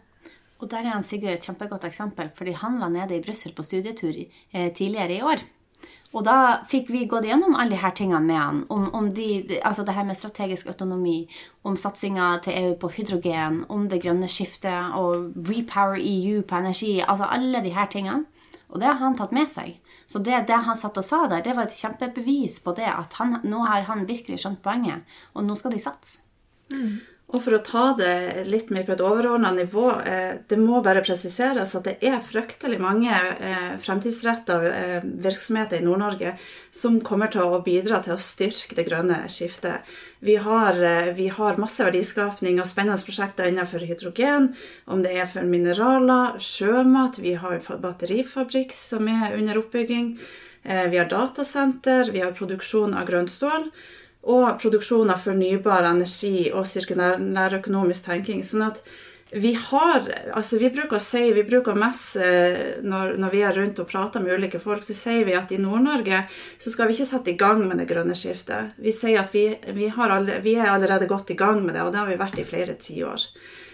Og 0.64 0.70
der 0.72 0.86
er 0.86 0.96
han 0.96 1.04
Sigurd 1.04 1.36
et 1.36 1.44
kjempegodt 1.44 1.84
eksempel, 1.84 2.30
fordi 2.38 2.54
han 2.56 2.80
var 2.80 2.92
nede 2.92 3.18
i 3.18 3.24
Brussel 3.24 3.52
på 3.56 3.66
studietur 3.68 4.16
eh, 4.16 4.70
tidligere 4.72 5.18
i 5.18 5.22
år. 5.22 5.44
Og 6.14 6.22
da 6.28 6.62
fikk 6.70 6.92
vi 6.94 7.08
gått 7.10 7.26
gjennom 7.26 7.56
alle 7.58 7.74
de 7.74 7.82
her 7.82 7.94
tingene 7.98 8.22
med 8.22 8.38
han. 8.38 8.60
Om, 8.70 8.90
om 8.94 9.08
de, 9.18 9.60
altså 9.66 9.86
det 9.86 9.96
her 9.98 10.06
med 10.06 10.18
strategisk 10.20 10.68
autonomi, 10.70 11.24
om 11.66 11.78
satsinga 11.80 12.28
til 12.46 12.58
EU 12.60 12.76
på 12.82 12.92
hydrogen, 12.94 13.64
om 13.74 13.88
det 13.90 14.04
grønne 14.04 14.30
skiftet 14.30 14.94
og 15.00 15.34
Repower 15.50 15.98
EU 15.98 16.44
på 16.46 16.60
energi. 16.62 17.00
Altså 17.02 17.30
alle 17.34 17.64
de 17.66 17.74
her 17.74 17.90
tingene. 17.90 18.28
Og 18.70 18.82
det 18.82 18.90
har 18.90 19.02
han 19.02 19.18
tatt 19.18 19.34
med 19.34 19.50
seg. 19.54 19.80
Så 20.10 20.22
det, 20.22 20.46
det 20.50 20.62
han 20.66 20.78
satt 20.78 20.98
og 21.02 21.06
sa 21.06 21.24
der, 21.30 21.42
det 21.46 21.56
var 21.58 21.66
et 21.66 21.78
kjempebevis 21.78 22.60
på 22.66 22.74
det 22.78 22.90
at 22.90 23.18
han, 23.18 23.40
nå 23.46 23.64
har 23.66 23.86
han 23.90 24.06
virkelig 24.10 24.42
skjønt 24.44 24.62
poenget, 24.66 25.06
og 25.34 25.46
nå 25.46 25.58
skal 25.58 25.74
de 25.74 25.82
satse. 25.82 26.20
Og 27.34 27.42
for 27.42 27.56
å 27.58 27.64
ta 27.66 27.84
det 27.98 28.44
litt 28.46 28.70
mer 28.70 28.84
på 28.86 28.94
et 28.94 29.02
overordna 29.02 29.50
nivå, 29.56 29.88
eh, 30.06 30.36
det 30.46 30.58
må 30.62 30.84
bare 30.86 31.02
presiseres 31.02 31.72
at 31.74 31.88
det 31.88 31.96
er 32.06 32.20
fryktelig 32.22 32.78
mange 32.82 33.10
eh, 33.10 33.72
fremtidsretta 33.82 34.58
eh, 34.70 35.08
virksomheter 35.26 35.82
i 35.82 35.86
Nord-Norge 35.86 36.36
som 36.70 37.00
kommer 37.02 37.32
til 37.34 37.42
å 37.42 37.64
bidra 37.66 38.04
til 38.06 38.14
å 38.14 38.22
styrke 38.22 38.78
det 38.78 38.86
grønne 38.86 39.24
skiftet. 39.34 39.82
Vi 40.22 40.38
har, 40.46 40.78
vi 41.18 41.26
har 41.34 41.58
masse 41.60 41.84
verdiskapning 41.84 42.62
og 42.62 42.70
spennende 42.70 43.02
prosjekter 43.02 43.50
innenfor 43.50 43.82
hydrogen, 43.84 44.52
om 44.86 45.02
det 45.04 45.18
er 45.18 45.28
for 45.28 45.44
mineraler, 45.44 46.38
sjømat, 46.40 47.18
vi 47.20 47.34
har 47.42 47.60
batterifabrikk 47.60 48.72
som 48.78 49.10
er 49.12 49.36
under 49.36 49.60
oppbygging, 49.60 50.16
vi 50.64 50.96
har 50.96 51.10
datasenter, 51.12 52.14
vi 52.16 52.24
har 52.24 52.32
produksjon 52.38 52.96
av 52.96 53.10
grønt 53.10 53.34
stål 53.36 53.68
og 54.24 54.60
produksjon 54.62 55.12
av 55.12 55.24
fornybar 55.24 55.88
energi 55.90 56.52
og 56.54 56.68
sirkulærøkonomisk 56.70 58.06
tenking. 58.08 58.44
Sånn 58.46 58.64
at 58.70 58.84
vi 59.34 59.56
har 59.58 60.06
altså 60.38 60.60
Vi 60.62 60.70
bruker 60.70 61.00
å 61.00 61.02
si, 61.02 61.24
vi 61.34 61.42
bruker 61.48 61.74
mest 61.78 62.20
eh, 62.22 62.78
når, 62.86 63.16
når 63.18 63.32
vi 63.34 63.40
er 63.42 63.56
rundt 63.58 63.80
og 63.82 63.88
prater 63.90 64.22
med 64.22 64.38
ulike 64.38 64.62
folk, 64.62 64.86
så 64.86 64.94
sier 64.94 65.26
vi 65.26 65.34
at 65.34 65.52
i 65.52 65.58
Nord-Norge 65.58 66.20
så 66.62 66.70
skal 66.70 66.88
vi 66.88 66.94
ikke 66.94 67.10
sette 67.10 67.34
i 67.34 67.40
gang 67.40 67.64
med 67.66 67.82
det 67.82 67.88
grønne 67.90 68.14
skiftet. 68.18 68.78
Vi 68.78 68.94
sier 68.94 69.24
at 69.24 69.34
vi, 69.34 69.48
vi, 69.74 69.90
alle, 69.90 70.38
vi 70.46 70.54
er 70.54 70.70
allerede 70.70 71.10
godt 71.10 71.34
i 71.34 71.40
gang 71.40 71.64
med 71.66 71.74
det, 71.74 71.82
og 71.82 71.96
det 71.96 72.04
har 72.04 72.12
vi 72.12 72.22
vært 72.22 72.40
i 72.44 72.48
flere 72.48 72.78
tiår. 72.78 73.26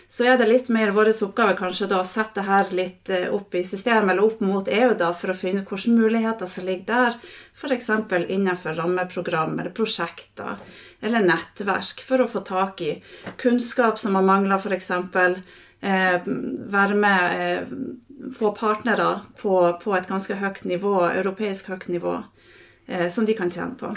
Så 0.10 0.26
er 0.26 0.40
det 0.42 0.48
litt 0.50 0.70
mer 0.74 0.90
vår 0.90 1.12
oppgave 1.22 1.54
kanskje 1.60 1.86
da 1.92 2.00
å 2.02 2.08
sette 2.08 2.42
her 2.42 2.72
litt 2.74 3.12
eh, 3.14 3.28
opp 3.30 3.54
i 3.54 3.62
systemet, 3.62 4.16
eller 4.16 4.26
opp 4.26 4.40
mot 4.42 4.66
EU, 4.66 4.94
da, 4.98 5.12
for 5.14 5.30
å 5.30 5.38
finne 5.38 5.62
hvilke 5.62 5.94
muligheter 5.94 6.50
som 6.50 6.66
ligger 6.66 6.88
der. 6.88 7.18
F.eks. 7.54 7.92
innenfor 8.18 8.74
rammeprogram 8.80 9.60
eller 9.60 9.70
prosjekter 9.76 10.58
eller 11.06 11.28
nettverk, 11.28 12.02
for 12.02 12.24
å 12.24 12.28
få 12.28 12.42
tak 12.48 12.82
i 12.82 12.96
kunnskap 13.38 14.02
som 14.02 14.18
har 14.18 14.26
mangla, 14.26 14.58
f.eks. 14.58 14.90
Eh, 15.80 16.26
være 16.74 16.98
med, 16.98 17.44
eh, 17.44 18.32
få 18.40 18.50
partnere 18.58 19.12
på, 19.38 19.54
på 19.84 19.94
et 19.96 20.10
ganske 20.10 20.40
høyt 20.42 20.64
nivå, 20.68 20.96
europeisk 21.20 21.70
høyt 21.70 21.86
nivå, 21.94 22.16
eh, 22.88 23.06
som 23.14 23.30
de 23.30 23.36
kan 23.38 23.54
tjene 23.54 23.78
på. 23.78 23.94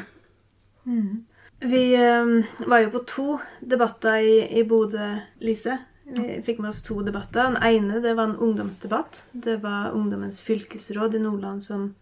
Vi 1.65 1.83
eh, 1.97 2.37
var 2.69 2.85
jo 2.85 2.93
på 2.99 3.03
to 3.09 3.27
debatter 3.65 4.21
i, 4.21 4.37
i 4.61 4.67
Bodø, 4.69 5.09
Lise. 5.41 5.79
Vi 6.13 6.43
fikk 6.45 6.59
med 6.61 6.73
oss 6.73 6.83
to 6.85 6.99
debatter. 7.05 7.47
Den 7.55 7.63
ene 7.65 8.01
det 8.05 8.13
var 8.19 8.29
en 8.29 8.37
ungdomsdebatt. 8.37 9.27
Det 9.33 9.57
var 9.63 9.95
Ungdommens 9.97 10.41
fylkesråd 10.45 11.15
i 11.17 11.23
Nordland 11.23 11.65
som, 11.65 11.95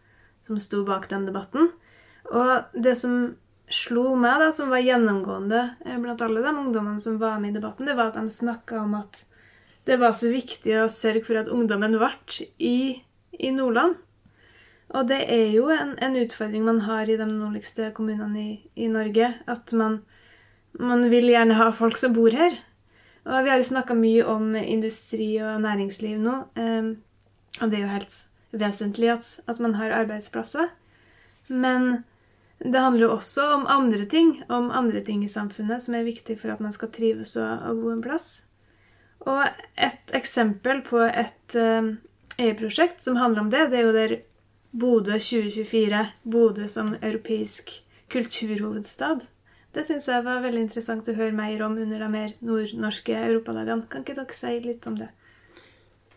som 0.46 0.59
sto 0.59 0.83
bak 0.85 1.07
den 1.12 1.29
debatten. 1.29 1.70
Og 2.31 2.75
det 2.75 2.96
som 2.99 3.37
slo 3.70 4.16
meg, 4.18 4.40
da, 4.42 4.51
som 4.53 4.73
var 4.73 4.83
gjennomgående 4.83 5.61
eh, 5.87 5.99
blant 6.03 6.23
alle 6.27 6.42
de 6.42 6.51
ungdommene 6.51 7.03
som 7.03 7.20
var 7.23 7.38
med 7.38 7.53
i 7.53 7.61
debatten, 7.61 7.87
det 7.87 7.94
var 7.94 8.11
at 8.11 8.18
de 8.18 8.35
snakka 8.35 8.81
om 8.83 8.96
at 8.99 9.25
det 9.87 10.01
var 10.01 10.16
så 10.18 10.31
viktig 10.33 10.75
å 10.81 10.88
sørge 10.90 11.23
for 11.27 11.38
at 11.38 11.51
ungdommen 11.51 11.94
ble 11.99 12.11
i, 12.59 13.01
i 13.38 13.53
Nordland. 13.55 13.94
Og 14.90 15.07
det 15.07 15.20
er 15.31 15.53
jo 15.55 15.68
en, 15.70 15.94
en 16.03 16.18
utfordring 16.18 16.66
man 16.66 16.83
har 16.88 17.07
i 17.07 17.18
de 17.18 17.27
nordligste 17.31 17.92
kommunene 17.94 18.42
i, 18.42 18.51
i 18.75 18.90
Norge. 18.90 19.31
At 19.46 19.70
man, 19.79 20.01
man 20.75 21.07
vil 21.12 21.31
gjerne 21.31 21.59
ha 21.61 21.70
folk 21.75 21.99
som 22.01 22.14
bor 22.16 22.35
her. 22.35 22.59
Og 23.31 23.45
vi 23.45 23.53
har 23.53 23.61
jo 23.61 23.69
snakka 23.69 23.95
mye 23.95 24.27
om 24.27 24.53
industri 24.59 25.37
og 25.38 25.62
næringsliv 25.62 26.19
nå. 26.19 26.37
eh, 26.59 26.93
og 27.61 27.71
det 27.71 27.79
er 27.79 27.85
jo 27.85 27.95
helt 27.95 28.16
vesentlig 28.51 29.11
at, 29.12 29.27
at 29.47 29.61
man 29.62 29.75
har 29.79 29.95
arbeidsplasser. 29.95 30.71
Men 31.49 32.05
det 32.59 32.81
handler 32.81 33.07
jo 33.07 33.12
også 33.14 33.47
om 33.55 33.66
andre 33.71 34.05
ting, 34.05 34.43
om 34.49 34.71
andre 34.71 35.01
ting 35.07 35.25
i 35.25 35.31
samfunnet 35.31 35.83
som 35.83 35.95
er 35.95 36.07
viktig 36.07 36.38
for 36.40 36.53
at 36.53 36.61
man 36.61 36.75
skal 36.75 36.90
trives 36.93 37.37
og, 37.37 37.62
og 37.69 37.83
bo 37.83 37.93
en 37.95 38.03
plass. 38.03 38.45
Og 39.21 39.45
et 39.77 40.14
eksempel 40.16 40.83
på 40.87 41.03
et 41.05 41.57
EU-prosjekt 42.40 43.03
som 43.05 43.19
handler 43.21 43.45
om 43.45 43.51
det, 43.53 43.66
det 43.71 43.81
er 43.81 43.87
jo 43.87 43.97
der 43.97 44.16
Bodø 44.71 45.19
2024. 45.19 46.07
Bodø 46.23 46.69
som 46.69 46.95
europeisk 47.03 47.73
kulturhovedstad. 48.12 49.27
Det 49.70 49.85
syns 49.87 50.09
jeg 50.11 50.26
var 50.26 50.42
veldig 50.42 50.64
interessant 50.66 51.09
å 51.09 51.14
høre 51.14 51.37
mer 51.37 51.62
om 51.62 51.76
under 51.78 52.02
de 52.02 52.11
mer 52.11 52.35
nordnorske 52.42 53.14
europadagene. 53.30 53.87
Kan 53.90 54.02
ikke 54.02 54.18
dere 54.18 54.35
si 54.35 54.56
litt 54.64 54.87
om 54.90 54.98
det? 54.98 55.11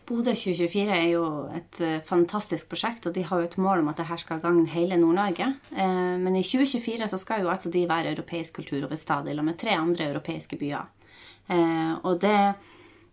Bodø 0.04 0.34
2024 0.36 0.92
er 0.92 1.06
jo 1.14 1.24
et 1.56 1.78
eh, 1.80 2.00
fantastisk 2.04 2.68
prosjekt, 2.68 3.06
og 3.08 3.14
de 3.16 3.22
har 3.24 3.40
jo 3.40 3.48
et 3.48 3.56
mål 3.56 3.80
om 3.80 3.88
at 3.88 4.02
dette 4.02 4.18
skal 4.20 4.42
gagne 4.42 4.66
hele 4.68 4.98
Nord-Norge. 5.00 5.46
Eh, 5.72 6.16
men 6.20 6.36
i 6.36 6.42
2024 6.44 7.08
så 7.08 7.20
skal 7.20 7.44
jo 7.44 7.52
altså 7.52 7.72
de 7.72 7.86
være 7.88 8.12
europeisk 8.12 8.58
kulturhovedstad 8.58 9.30
i 9.30 9.36
lag 9.38 9.46
med 9.46 9.56
tre 9.62 9.78
andre 9.78 10.10
europeiske 10.10 10.58
byer. 10.60 10.90
Eh, 11.48 11.94
og 12.02 12.20
det 12.20 12.36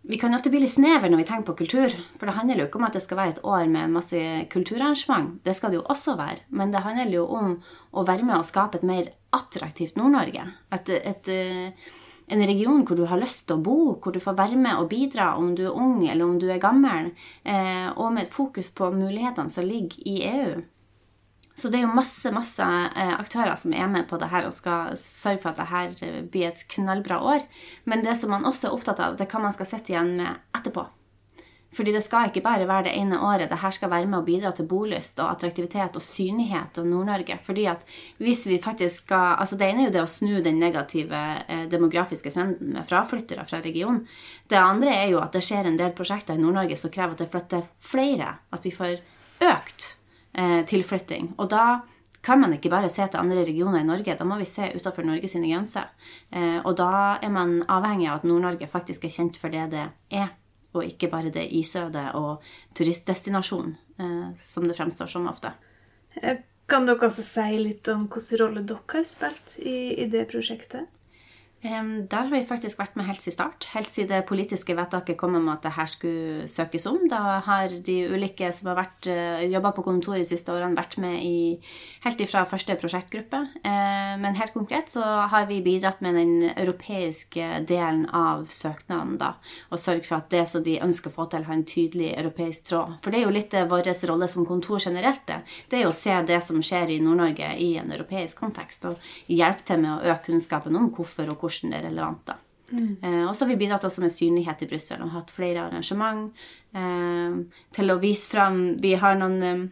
Vi 0.02 0.18
kan 0.18 0.34
ofte 0.34 0.50
bli 0.50 0.64
litt 0.64 0.72
snever 0.72 1.10
når 1.10 1.20
vi 1.20 1.24
tenker 1.28 1.46
på 1.46 1.60
kultur, 1.62 1.92
for 2.18 2.26
det 2.26 2.34
handler 2.34 2.58
jo 2.58 2.66
ikke 2.66 2.80
om 2.80 2.86
at 2.88 2.96
det 2.96 3.04
skal 3.04 3.20
være 3.20 3.34
et 3.36 3.42
år 3.46 3.68
med 3.70 3.92
masse 3.94 4.22
kulturarrangement. 4.50 5.36
Det 5.46 5.54
skal 5.54 5.70
det 5.70 5.78
jo 5.78 5.88
også 5.94 6.16
være. 6.18 6.42
Men 6.50 6.74
det 6.74 6.82
handler 6.82 7.12
jo 7.14 7.26
om 7.30 7.52
å 7.94 8.06
være 8.08 8.26
med 8.26 8.40
og 8.40 8.48
skape 8.48 8.80
et 8.80 8.88
mer 8.88 9.12
attraktivt 9.32 9.94
Nord-Norge. 10.00 10.48
Eh, 10.74 11.92
en 12.32 12.44
region 12.48 12.82
hvor 12.88 12.98
du 12.98 13.04
har 13.06 13.20
lyst 13.22 13.46
til 13.46 13.60
å 13.60 13.62
bo, 13.62 13.78
hvor 14.02 14.14
du 14.14 14.18
får 14.22 14.38
være 14.38 14.58
med 14.58 14.80
og 14.80 14.90
bidra 14.90 15.36
om 15.38 15.54
du 15.54 15.68
er 15.68 15.78
ung 15.78 16.02
eller 16.08 16.26
om 16.26 16.34
du 16.42 16.48
er 16.50 16.62
gammel, 16.62 17.12
eh, 17.44 17.88
og 17.94 18.12
med 18.12 18.26
et 18.26 18.34
fokus 18.34 18.72
på 18.74 18.90
mulighetene 18.90 19.54
som 19.54 19.68
ligger 19.68 20.02
i 20.02 20.18
EU. 20.32 20.62
Så 21.54 21.68
det 21.68 21.80
er 21.80 21.84
jo 21.84 21.92
masse 21.92 22.32
masse 22.32 22.64
eh, 22.64 23.12
aktører 23.12 23.58
som 23.60 23.74
er 23.76 23.90
med 23.92 24.08
på 24.08 24.16
det 24.20 24.30
her 24.32 24.48
og 24.48 24.56
skal 24.56 24.96
sørge 24.96 25.42
for 25.42 25.52
at 25.52 25.60
det 25.60 25.68
her 25.68 25.92
eh, 26.06 26.22
blir 26.24 26.48
et 26.48 26.64
knallbra 26.72 27.20
år. 27.34 27.44
Men 27.84 28.04
det 28.06 28.16
som 28.20 28.32
man 28.32 28.48
også 28.48 28.70
er 28.70 28.76
opptatt 28.78 29.02
av, 29.04 29.18
det 29.18 29.26
er 29.26 29.34
hva 29.34 29.46
man 29.46 29.56
skal 29.56 29.68
sitte 29.68 29.92
igjen 29.92 30.16
med 30.20 30.56
etterpå. 30.56 30.86
Fordi 31.72 31.92
det 31.94 32.02
skal 32.04 32.28
ikke 32.28 32.42
bare 32.44 32.66
være 32.68 32.90
det 32.90 32.96
ene 33.00 33.20
året. 33.24 33.48
Det 33.48 33.60
her 33.62 33.72
skal 33.72 33.90
være 33.92 34.08
med 34.08 34.18
å 34.18 34.26
bidra 34.26 34.50
til 34.52 34.66
bolyst 34.68 35.20
og 35.22 35.30
attraktivitet 35.30 35.96
og 35.96 36.04
synlighet 36.04 36.80
av 36.80 36.88
Nord-Norge. 36.88 37.38
Fordi 37.46 37.64
at 37.72 37.94
hvis 38.20 38.44
vi 38.50 38.58
faktisk 38.60 39.06
skal 39.06 39.38
altså 39.40 39.56
Det 39.56 39.68
ene 39.70 39.84
er 39.84 39.88
jo 39.88 39.94
det 39.94 40.02
å 40.02 40.10
snu 40.10 40.42
den 40.44 40.60
negative 40.60 41.22
eh, 41.48 41.64
demografiske 41.72 42.32
trenden 42.32 42.76
med 42.76 42.88
fraflyttere 42.88 43.46
fra 43.48 43.62
regionen. 43.64 44.04
Det 44.48 44.60
andre 44.60 44.92
er 44.98 45.14
jo 45.14 45.22
at 45.24 45.32
det 45.32 45.44
skjer 45.44 45.68
en 45.68 45.80
del 45.80 45.96
prosjekter 45.96 46.36
i 46.36 46.44
Nord-Norge 46.44 46.76
som 46.76 46.92
krever 46.92 47.16
at 47.16 47.24
det 47.24 47.32
flytter 47.32 47.66
flere. 47.80 48.36
At 48.52 48.68
vi 48.68 48.76
får 48.76 49.00
økt 49.48 49.94
eh, 50.34 50.60
tilflytting. 50.68 51.34
Og 51.38 51.50
da 51.52 51.80
kan 52.22 52.38
man 52.40 52.52
ikke 52.54 52.70
bare 52.70 52.90
se 52.92 53.02
til 53.10 53.18
andre 53.18 53.42
regioner 53.42 53.80
i 53.80 53.86
Norge, 53.86 54.14
da 54.18 54.24
må 54.24 54.36
vi 54.38 54.46
se 54.46 54.68
utenfor 54.76 55.02
Norge 55.06 55.28
sine 55.28 55.50
grenser. 55.50 55.90
Eh, 56.30 56.60
og 56.62 56.76
da 56.78 57.18
er 57.22 57.32
man 57.34 57.58
avhengig 57.66 58.08
av 58.08 58.20
at 58.20 58.28
Nord-Norge 58.30 58.70
faktisk 58.70 59.04
er 59.04 59.14
kjent 59.16 59.40
for 59.42 59.50
det 59.50 59.66
det 59.74 59.88
er, 60.10 60.30
og 60.72 60.86
ikke 60.86 61.10
bare 61.10 61.32
det 61.34 61.48
isøde 61.52 62.04
og 62.16 62.44
turistdestinasjon 62.78 63.74
eh, 63.98 64.30
som 64.40 64.68
det 64.68 64.78
fremstår 64.78 65.10
som 65.10 65.28
ofte. 65.30 65.52
Eh, 66.22 66.40
Kan 66.70 66.86
dere 66.86 67.08
også 67.08 67.24
si 67.26 67.58
litt 67.58 67.88
om 67.90 68.06
hvilken 68.06 68.38
rolle 68.40 68.62
dere 68.64 68.86
har 68.94 69.04
spilt 69.04 69.58
i, 69.58 69.98
i 69.98 70.06
det 70.08 70.28
prosjektet? 70.30 70.86
Der 71.62 72.24
har 72.26 72.30
vi 72.32 72.40
faktisk 72.42 72.80
vært 72.80 72.96
med 72.98 73.06
helt 73.06 73.22
siden 73.22 73.36
start. 73.36 73.68
Helt 73.70 73.86
siden 73.94 74.10
det 74.10 74.24
politiske 74.26 74.74
vedtaket 74.74 75.14
kom 75.18 75.36
om 75.38 75.46
at 75.52 75.62
det 75.62 75.70
her 75.76 75.86
skulle 75.86 76.48
søkes 76.50 76.88
om. 76.90 77.04
Da 77.06 77.38
har 77.46 77.70
de 77.86 77.94
ulike 78.10 78.48
som 78.50 78.72
har 78.72 78.80
vært, 78.80 79.06
uh, 79.06 79.44
jobba 79.46 79.70
på 79.76 79.84
kontoret 79.86 80.24
de 80.24 80.26
siste 80.26 80.50
årene, 80.50 80.74
vært 80.74 80.96
med 80.98 81.20
i, 81.22 81.60
helt 82.02 82.24
ifra 82.24 82.42
første 82.50 82.74
prosjektgruppe. 82.82 83.38
Uh, 83.62 84.18
men 84.18 84.34
helt 84.40 84.56
konkret 84.56 84.90
så 84.90 85.04
har 85.30 85.46
vi 85.46 85.60
bidratt 85.62 86.02
med 86.02 86.18
den 86.18 86.48
europeiske 86.50 87.62
delen 87.68 88.08
av 88.10 88.48
søknaden. 88.50 89.14
da, 89.22 89.36
Og 89.70 89.78
sørge 89.78 90.02
for 90.08 90.18
at 90.18 90.34
det 90.34 90.48
som 90.50 90.66
de 90.66 90.80
ønsker 90.82 91.14
å 91.14 91.14
få 91.14 91.28
til, 91.30 91.46
har 91.46 91.54
en 91.54 91.64
tydelig 91.64 92.10
europeisk 92.16 92.72
tråd. 92.72 92.98
For 93.04 93.14
det 93.14 93.20
er 93.20 93.28
jo 93.28 93.36
litt 93.38 93.54
uh, 93.54 93.68
vår 93.70 93.92
rolle 94.10 94.26
som 94.26 94.48
kontor 94.50 94.82
generelt. 94.82 95.22
Det, 95.30 95.38
det 95.70 95.78
er 95.78 95.86
jo 95.86 95.94
å 95.94 96.00
se 96.02 96.18
det 96.26 96.42
som 96.42 96.58
skjer 96.58 96.90
i 96.90 97.00
Nord-Norge 97.06 97.54
i 97.54 97.76
en 97.78 97.94
europeisk 97.94 98.42
kontekst. 98.42 98.90
Og 98.90 98.98
hjelpe 99.30 99.62
til 99.62 99.78
med 99.86 99.94
å 99.94 100.10
øke 100.10 100.32
kunnskapen 100.32 100.74
om 100.74 100.90
hvorfor 100.90 101.30
og 101.30 101.38
hvordan 101.38 101.51
hvordan 101.52 101.74
det 101.74 101.78
er 101.80 101.86
relevant. 101.90 102.24
da. 102.26 102.38
Mm. 102.72 102.96
Eh, 103.02 103.22
og 103.28 103.36
så 103.36 103.44
har 103.44 103.52
vi 103.52 103.60
bidratt 103.60 103.84
også 103.84 104.00
med 104.00 104.14
synlighet 104.14 104.64
i 104.64 104.70
Brussel 104.70 105.02
og 105.04 105.12
hatt 105.12 105.30
flere 105.34 105.66
arrangement 105.66 106.30
eh, 106.72 107.34
til 107.76 107.92
å 107.92 107.98
vise 108.00 108.30
fram 108.32 108.62
Vi 108.80 108.94
har 108.96 109.18
noen 109.20 109.42
eh, 109.44 109.64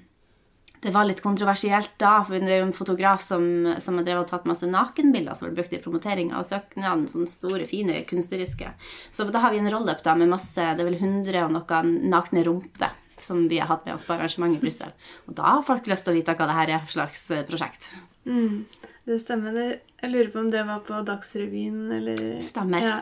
Det 0.85 0.93
var 0.93 1.09
litt 1.09 1.23
kontroversielt 1.25 1.95
da, 2.01 2.19
for 2.27 2.37
det 2.37 2.53
er 2.53 2.61
jo 2.61 2.67
en 2.69 2.77
fotograf 2.77 3.25
som, 3.25 3.43
som 3.81 3.97
har 3.97 4.05
drevet 4.05 4.27
og 4.27 4.31
tatt 4.35 4.49
masse 4.49 4.69
nakenbilder 4.69 5.37
som 5.37 5.49
ble 5.49 5.59
brukt 5.59 5.75
i 5.77 5.81
promoteringa 5.81 6.39
av 6.39 6.47
søknaden. 6.49 7.05
Sånne 7.09 7.29
store, 7.29 7.67
fine, 7.69 7.99
kunstneriske. 8.09 8.73
Så 9.13 9.29
da 9.29 9.45
har 9.45 9.53
vi 9.53 9.61
en 9.61 9.69
roll-up 9.73 10.01
da 10.05 10.17
med 10.17 10.33
masse 10.33 10.57
Det 10.57 10.81
er 10.81 10.89
vel 10.89 10.97
100 11.01 11.45
og 11.45 11.53
noe 11.57 11.83
nakne 12.09 12.45
rumper 12.49 12.97
som 13.21 13.49
vi 13.49 13.59
har 13.61 13.69
hatt 13.69 13.85
med 13.85 13.95
oss 13.95 14.07
på 14.09 14.17
arrangement 14.17 14.57
i 14.57 14.61
Brussel. 14.63 14.93
Og 15.29 15.37
da 15.37 15.57
har 15.57 15.67
folk 15.67 15.89
lyst 15.91 16.09
til 16.09 16.15
å 16.15 16.17
vite 16.17 16.37
hva 16.37 16.49
det 16.49 16.57
her 16.57 16.75
er 16.77 16.87
for 16.87 16.97
slags 16.97 17.27
eh, 17.31 17.45
prosjekt. 17.49 17.91
Mm. 18.25 18.65
Det 19.05 19.17
stemmer. 19.23 19.57
Jeg 20.01 20.11
lurer 20.13 20.29
på 20.33 20.43
om 20.43 20.51
det 20.53 20.63
var 20.69 20.83
på 20.85 20.99
Dagsrevyen, 21.07 21.93
eller 21.93 22.41
Stemmer. 22.45 22.85
Ja. 22.85 22.99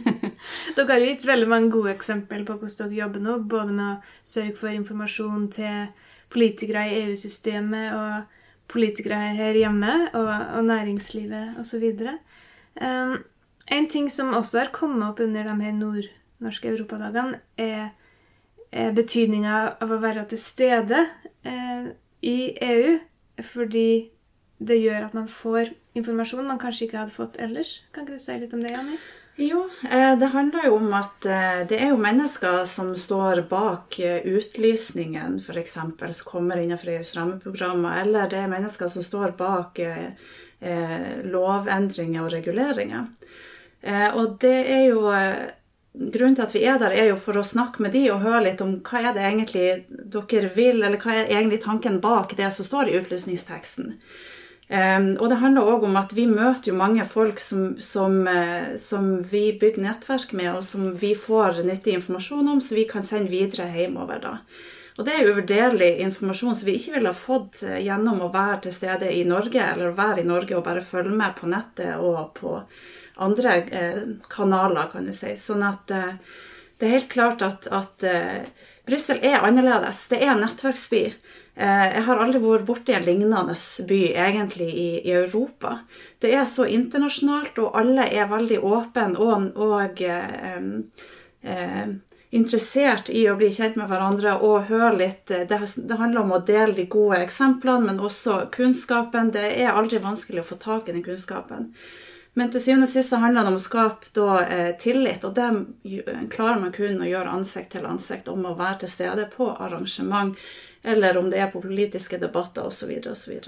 dere 0.76 0.88
har 0.94 1.04
gitt 1.04 1.26
veldig 1.28 1.48
mange 1.50 1.70
gode 1.74 1.92
eksempler 1.92 2.46
på 2.48 2.56
hvordan 2.56 2.88
dere 2.88 3.02
jobber 3.02 3.24
nå, 3.24 3.36
både 3.50 3.76
med 3.76 3.86
å 3.90 4.28
sørge 4.28 4.56
for 4.56 4.72
informasjon 4.72 5.48
til 5.52 5.90
politikere 6.32 6.86
i 6.88 6.98
EU-systemet 7.04 7.92
og 7.96 8.72
politikere 8.72 9.20
her 9.36 9.56
hjemme, 9.56 9.94
og, 10.16 10.32
og 10.58 10.64
næringslivet 10.68 11.60
osv. 11.60 11.86
Um, 12.80 13.18
en 13.68 13.88
ting 13.88 14.10
som 14.12 14.34
også 14.36 14.62
har 14.62 14.72
kommet 14.72 15.10
opp 15.10 15.20
under 15.24 15.48
de 15.48 15.56
her 15.64 15.76
nordnorske 15.76 16.72
europadagene, 16.72 17.40
er, 17.60 17.90
er 18.72 18.92
betydninga 18.96 19.64
av 19.80 19.92
å 19.92 20.00
være 20.00 20.24
til 20.32 20.40
stede 20.40 21.04
eh, 21.44 21.90
i 22.24 22.38
EU. 22.64 22.96
Fordi 23.44 23.88
det 24.58 24.80
gjør 24.82 25.06
at 25.06 25.14
man 25.14 25.28
får 25.30 25.72
informasjon 25.98 26.46
man 26.46 26.60
kanskje 26.60 26.88
ikke 26.88 27.00
hadde 27.00 27.14
fått 27.14 27.38
ellers. 27.42 27.78
Kan 27.94 28.06
ikke 28.06 28.18
du 28.18 28.22
si 28.22 28.36
litt 28.38 28.54
om 28.54 28.62
det, 28.64 28.74
Janni? 28.74 28.98
Jo, 29.38 29.68
eh, 29.90 30.18
det 30.18 30.26
handler 30.26 30.64
jo 30.66 30.76
om 30.80 30.94
at 30.98 31.26
eh, 31.30 31.60
det 31.70 31.76
er 31.78 31.92
jo 31.92 32.00
mennesker 32.02 32.64
som 32.66 32.88
står 32.98 33.44
bak 33.46 33.94
eh, 34.02 34.24
utlysningen, 34.26 35.36
f.eks., 35.38 35.76
som 35.78 35.92
kommer 36.26 36.58
innenfor 36.58 36.90
EUs 36.96 37.12
rammeprogrammer, 37.14 38.00
eller 38.02 38.26
det 38.32 38.40
er 38.42 38.50
mennesker 38.50 38.90
som 38.90 39.06
står 39.06 39.36
bak 39.38 39.78
lovendringer 40.58 42.24
og 42.24 42.32
reguleringer. 42.32 43.04
Og 44.18 44.32
det 44.42 44.56
er 44.74 44.80
jo 44.88 45.04
Grunnen 45.98 46.34
til 46.36 46.44
at 46.44 46.54
vi 46.54 46.60
er 46.66 46.76
der, 46.78 46.94
er 46.94 47.08
jo 47.08 47.16
for 47.18 47.38
å 47.38 47.46
snakke 47.46 47.82
med 47.82 47.94
de 47.94 48.04
og 48.12 48.20
høre 48.22 48.44
litt 48.44 48.60
om 48.62 48.76
hva 48.86 49.00
er 49.00 49.14
det 49.16 49.22
egentlig 49.24 49.64
dere 50.14 50.50
vil, 50.54 50.82
eller 50.82 50.98
hva 51.02 51.14
er 51.14 51.30
egentlig 51.30 51.62
tanken 51.64 51.98
bak 52.02 52.36
det 52.38 52.50
som 52.54 52.66
står 52.66 52.90
i 52.90 52.98
utlysningsteksten. 53.00 53.96
Um, 54.68 55.14
og 55.16 55.30
det 55.32 55.38
handler 55.40 55.64
òg 55.64 55.84
om 55.88 55.94
at 55.96 56.10
vi 56.12 56.26
møter 56.28 56.68
jo 56.68 56.74
mange 56.76 57.04
folk 57.08 57.38
som, 57.40 57.78
som, 57.80 58.18
uh, 58.28 58.74
som, 58.76 59.22
vi 59.24 59.46
bygger 59.56 59.80
nettverk 59.80 60.34
med, 60.36 60.50
og 60.58 60.66
som 60.68 60.90
vi 60.92 61.14
får 61.16 61.62
nyttig 61.64 61.94
informasjon 61.96 62.50
om, 62.52 62.60
så 62.60 62.76
vi 62.76 62.84
kan 62.90 63.06
sende 63.06 63.32
videre 63.32 63.70
hjemover. 63.72 64.20
da. 64.20 64.34
Og 64.98 65.06
det 65.06 65.14
er 65.14 65.30
uvurderlig 65.30 65.88
informasjon 66.04 66.58
som 66.58 66.68
vi 66.68 66.74
ikke 66.76 66.98
ville 66.98 67.14
ha 67.14 67.16
fått 67.16 67.62
uh, 67.64 67.78
gjennom 67.80 68.20
å 68.26 68.30
være 68.34 68.60
til 68.66 68.76
stede 68.76 69.08
i 69.08 69.24
Norge, 69.24 69.64
eller 69.72 69.88
å 69.88 69.96
være 69.96 70.20
i 70.20 70.28
Norge 70.28 70.58
og 70.58 70.66
bare 70.68 70.84
følge 70.84 71.16
med 71.16 71.38
på 71.40 71.48
nettet 71.48 71.96
og 71.96 72.36
på 72.36 72.58
andre 73.24 73.56
uh, 73.72 74.04
kanaler, 74.28 74.92
kan 74.92 75.08
du 75.08 75.16
si. 75.16 75.32
Sånn 75.40 75.64
at 75.64 75.88
det 75.88 76.84
er 76.84 76.98
helt 76.98 77.08
klart 77.10 77.40
at, 77.42 77.72
at 77.72 78.04
Brussel 78.86 79.24
er 79.24 79.40
annerledes. 79.40 80.04
Det 80.12 80.20
er 80.20 80.36
en 80.36 80.44
nettverksby. 80.44 81.06
Eh, 81.58 81.86
jeg 81.90 82.04
har 82.06 82.20
aldri 82.22 82.38
vært 82.38 82.66
borti 82.68 82.94
en 82.94 83.02
lignende 83.02 83.54
by 83.88 84.02
egentlig 84.14 84.68
i, 84.70 84.90
i, 85.00 85.10
Europa. 85.10 85.80
Det 86.22 86.30
er 86.30 86.44
så 86.46 86.68
internasjonalt, 86.70 87.58
og 87.58 87.74
alle 87.80 88.04
er 88.14 88.28
veldig 88.30 88.60
åpne 88.62 89.08
og, 89.18 89.48
og 89.58 90.02
eh, 90.06 90.68
eh, 91.42 91.88
interessert 92.30 93.10
i 93.10 93.24
å 93.26 93.34
bli 93.40 93.48
kjent 93.56 93.78
med 93.80 93.90
hverandre 93.90 94.36
og 94.38 94.68
høre 94.70 94.92
litt. 95.00 95.24
Det, 95.26 95.48
det, 95.50 95.98
handler 95.98 96.22
om 96.22 96.36
å 96.36 96.42
dele 96.46 96.76
de 96.76 96.86
gode 96.92 97.24
eksemplene, 97.24 97.88
men 97.90 97.98
også 98.06 98.44
kunnskapen. 98.54 99.32
Det 99.34 99.48
er 99.58 99.74
aldri 99.74 99.98
vanskelig 100.04 100.44
å 100.44 100.50
få 100.52 100.60
tak 100.62 100.86
i 100.86 100.94
den 100.94 101.02
kunnskapen. 101.02 101.72
Men 102.36 102.52
til 102.52 102.62
syvende 102.62 102.86
og 102.86 102.92
sist 102.92 103.10
så 103.10 103.18
handler 103.22 103.46
det 103.46 103.52
om 103.52 103.58
å 103.58 103.62
skape 103.62 104.12
da, 104.14 104.40
eh, 104.44 104.72
tillit, 104.78 105.24
og 105.24 105.34
det 105.34 105.48
klarer 106.30 106.60
man 106.60 106.72
kun 106.72 107.00
å 107.02 107.08
gjøre 107.08 107.32
ansikt 107.34 107.72
til 107.72 107.86
ansikt 107.88 108.28
om 108.28 108.46
å 108.46 108.56
være 108.58 108.84
til 108.84 108.92
stede 108.92 109.30
på 109.32 109.50
arrangement 109.56 110.36
eller 110.82 111.18
om 111.18 111.30
det 111.30 111.40
er 111.42 111.50
på 111.50 111.62
politiske 111.62 112.18
debatter 112.20 112.68
osv. 112.68 112.92
osv. 113.10 113.40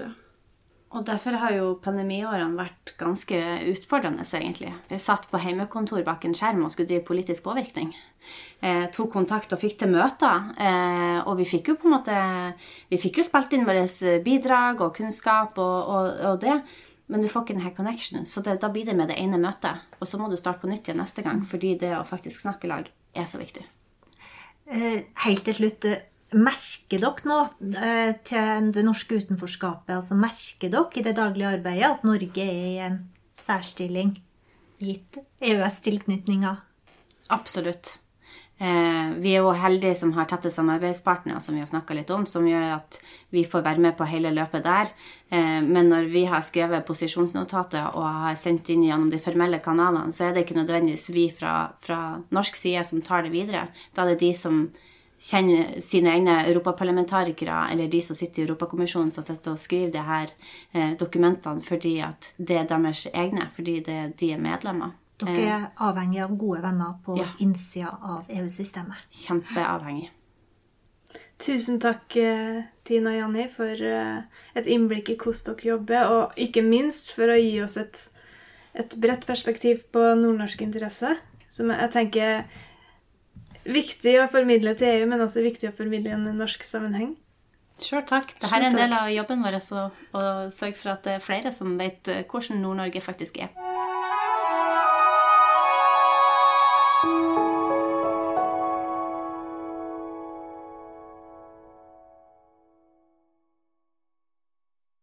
Og 0.91 1.05
derfor 1.07 1.37
har 1.39 1.53
jo 1.55 1.67
pandemiårene 1.79 2.57
vært 2.57 2.91
ganske 2.99 3.37
utfordrende, 3.71 4.25
egentlig. 4.27 4.73
Vi 4.89 4.99
satt 4.99 5.29
på 5.31 5.39
hjemmekontor 5.39 6.03
bak 6.03 6.25
en 6.27 6.35
skjerm 6.35 6.65
og 6.65 6.73
skulle 6.73 6.89
drive 6.89 7.05
politisk 7.07 7.45
påvirkning. 7.45 7.93
Eh, 8.59 8.89
tok 8.91 9.13
kontakt 9.13 9.55
og 9.55 9.61
fikk 9.61 9.77
til 9.79 9.93
møter. 9.93 10.51
Eh, 10.59 11.21
og 11.23 11.39
vi 11.39 11.47
fikk 11.47 11.71
jo 11.71 11.77
på 11.79 11.87
en 11.87 11.95
måte 11.95 12.17
Vi 12.91 12.99
fikk 12.99 13.21
jo 13.21 13.23
spilt 13.23 13.53
inn 13.55 13.65
våre 13.65 13.87
bidrag 14.25 14.83
og 14.83 14.93
kunnskap 14.99 15.57
og, 15.57 15.79
og, 15.95 16.19
og 16.33 16.41
det. 16.43 16.59
Men 17.11 17.23
du 17.23 17.27
får 17.27 17.43
ikke 17.43 17.57
denne 17.57 17.73
connectionen, 17.75 18.27
så 18.29 18.43
det, 18.45 18.55
da 18.63 18.69
blir 18.71 18.87
det 18.87 18.95
med 18.95 19.11
det 19.11 19.17
ene 19.19 19.39
møtet. 19.41 19.83
Og 19.99 20.07
så 20.07 20.19
må 20.19 20.29
du 20.31 20.37
starte 20.39 20.63
på 20.63 20.69
nytt 20.71 20.87
igjen 20.87 21.01
neste 21.01 21.25
gang, 21.25 21.41
fordi 21.43 21.75
det 21.81 21.91
å 21.97 22.07
faktisk 22.07 22.43
snakke 22.45 22.69
lag 22.71 22.87
er 22.87 23.27
så 23.27 23.41
viktig. 23.41 23.65
Eh, 24.71 25.03
helt 25.25 25.45
til 25.47 25.57
slutt, 25.57 25.91
Merker 26.31 27.01
dere 27.03 27.27
nå 27.27 27.37
eh, 27.75 28.13
til 28.23 28.69
det 28.71 28.85
norske 28.87 29.17
utenforskapet? 29.19 29.91
altså 29.97 30.15
Merker 30.15 30.71
dere 30.71 31.01
i 31.01 31.03
det 31.03 31.17
daglige 31.17 31.49
arbeidet 31.57 31.89
at 31.89 32.05
Norge 32.07 32.45
er 32.45 32.67
i 32.69 32.77
en 32.85 33.01
særstilling 33.35 34.13
gitt 34.79 35.19
EØS-tilknytninga? 35.43 36.55
Absolutt. 37.35 37.97
Eh, 38.61 39.13
vi 39.17 39.31
er 39.33 39.41
jo 39.41 39.55
heldige 39.57 39.95
som 39.97 40.11
har 40.13 40.27
tette 40.29 40.51
samarbeidspartnere, 40.53 41.39
som 41.41 41.55
vi 41.55 41.63
har 41.63 41.69
snakka 41.69 41.95
litt 41.97 42.11
om, 42.13 42.27
som 42.29 42.45
gjør 42.45 42.75
at 42.75 42.99
vi 43.33 43.41
får 43.49 43.63
være 43.65 43.81
med 43.81 43.95
på 43.97 44.05
hele 44.05 44.29
løpet 44.35 44.67
der. 44.67 44.91
Eh, 45.33 45.63
men 45.65 45.89
når 45.89 46.11
vi 46.13 46.27
har 46.29 46.43
skrevet 46.45 46.85
posisjonsnotatet 46.85 47.97
og 47.97 48.05
har 48.27 48.37
sendt 48.37 48.69
inn 48.69 48.85
gjennom 48.85 49.09
de 49.09 49.21
formelle 49.23 49.57
kanalene, 49.65 50.13
så 50.13 50.27
er 50.27 50.35
det 50.35 50.45
ikke 50.45 50.59
nødvendigvis 50.59 51.09
vi 51.15 51.25
fra, 51.33 51.71
fra 51.81 51.99
norsk 52.29 52.61
side 52.61 52.85
som 52.85 53.01
tar 53.01 53.25
det 53.25 53.33
videre. 53.33 53.65
Da 53.97 54.05
er 54.05 54.13
det 54.13 54.21
de 54.21 54.31
som 54.37 54.61
kjenner 55.21 55.81
sine 55.81 56.13
egne 56.13 56.37
europaparlamentarikere 56.51 57.67
eller 57.73 57.89
de 57.89 58.05
som 58.05 58.17
sitter 58.17 58.43
i 58.43 58.45
Europakommisjonen, 58.45 59.09
som 59.13 59.25
sitter 59.25 59.55
og 59.55 59.61
skriver 59.61 59.93
de 59.97 60.05
her 60.05 60.37
eh, 60.73 60.93
dokumentene 61.01 61.65
fordi 61.65 61.97
at 62.05 62.33
det 62.37 62.61
er 62.61 62.69
deres 62.69 63.07
egne, 63.09 63.49
fordi 63.57 63.79
det, 63.89 64.01
de 64.21 64.35
er 64.35 64.41
medlemmer. 64.41 64.93
Dere 65.21 65.43
er 65.43 65.51
eh, 65.57 65.67
avhengig 65.87 66.23
av 66.23 66.33
gode 66.39 66.63
venner 66.63 66.97
på 67.05 67.17
ja. 67.19 67.27
innsida 67.43 67.91
av 68.01 68.31
EU-systemet. 68.31 69.05
Kjempeavhengig. 69.21 70.09
Tusen 71.41 71.79
takk, 71.81 72.15
eh, 72.21 72.63
Tina 72.85 73.15
og 73.15 73.17
Janni, 73.17 73.47
for 73.49 73.85
eh, 73.85 74.41
et 74.57 74.67
innblikk 74.69 75.09
i 75.09 75.17
hvordan 75.17 75.55
dere 75.55 75.71
jobber, 75.71 76.11
og 76.13 76.41
ikke 76.41 76.65
minst 76.65 77.13
for 77.15 77.33
å 77.33 77.39
gi 77.39 77.55
oss 77.63 77.77
et, 77.81 78.03
et 78.77 78.93
bredt 79.01 79.25
perspektiv 79.29 79.85
på 79.93 80.03
nordnorske 80.19 80.65
interesser, 80.67 81.17
som 81.51 81.73
jeg 81.73 81.93
tenker 81.93 82.35
er 82.35 82.45
viktig 83.65 84.15
å 84.21 84.29
formidle 84.31 84.75
til 84.77 85.01
EU, 85.01 85.09
men 85.09 85.25
også 85.25 85.43
viktig 85.45 85.69
å 85.69 85.75
formidle 85.75 86.13
i 86.13 86.15
en 86.17 86.29
norsk 86.37 86.65
sammenheng. 86.65 87.15
Sjøl 87.81 88.05
takk. 88.05 88.35
Dette 88.37 88.53
er 88.53 88.67
en 88.67 88.77
del 88.77 88.93
av 88.93 89.09
jobben 89.09 89.41
vår 89.41 89.57
å 89.57 89.61
sørge 90.53 90.77
for 90.77 90.93
at 90.93 91.05
det 91.07 91.17
er 91.17 91.25
flere 91.25 91.53
som 91.55 91.73
vet 91.81 92.05
hvordan 92.29 92.61
Nord-Norge 92.61 93.01
faktisk 93.01 93.41
er. 93.41 93.49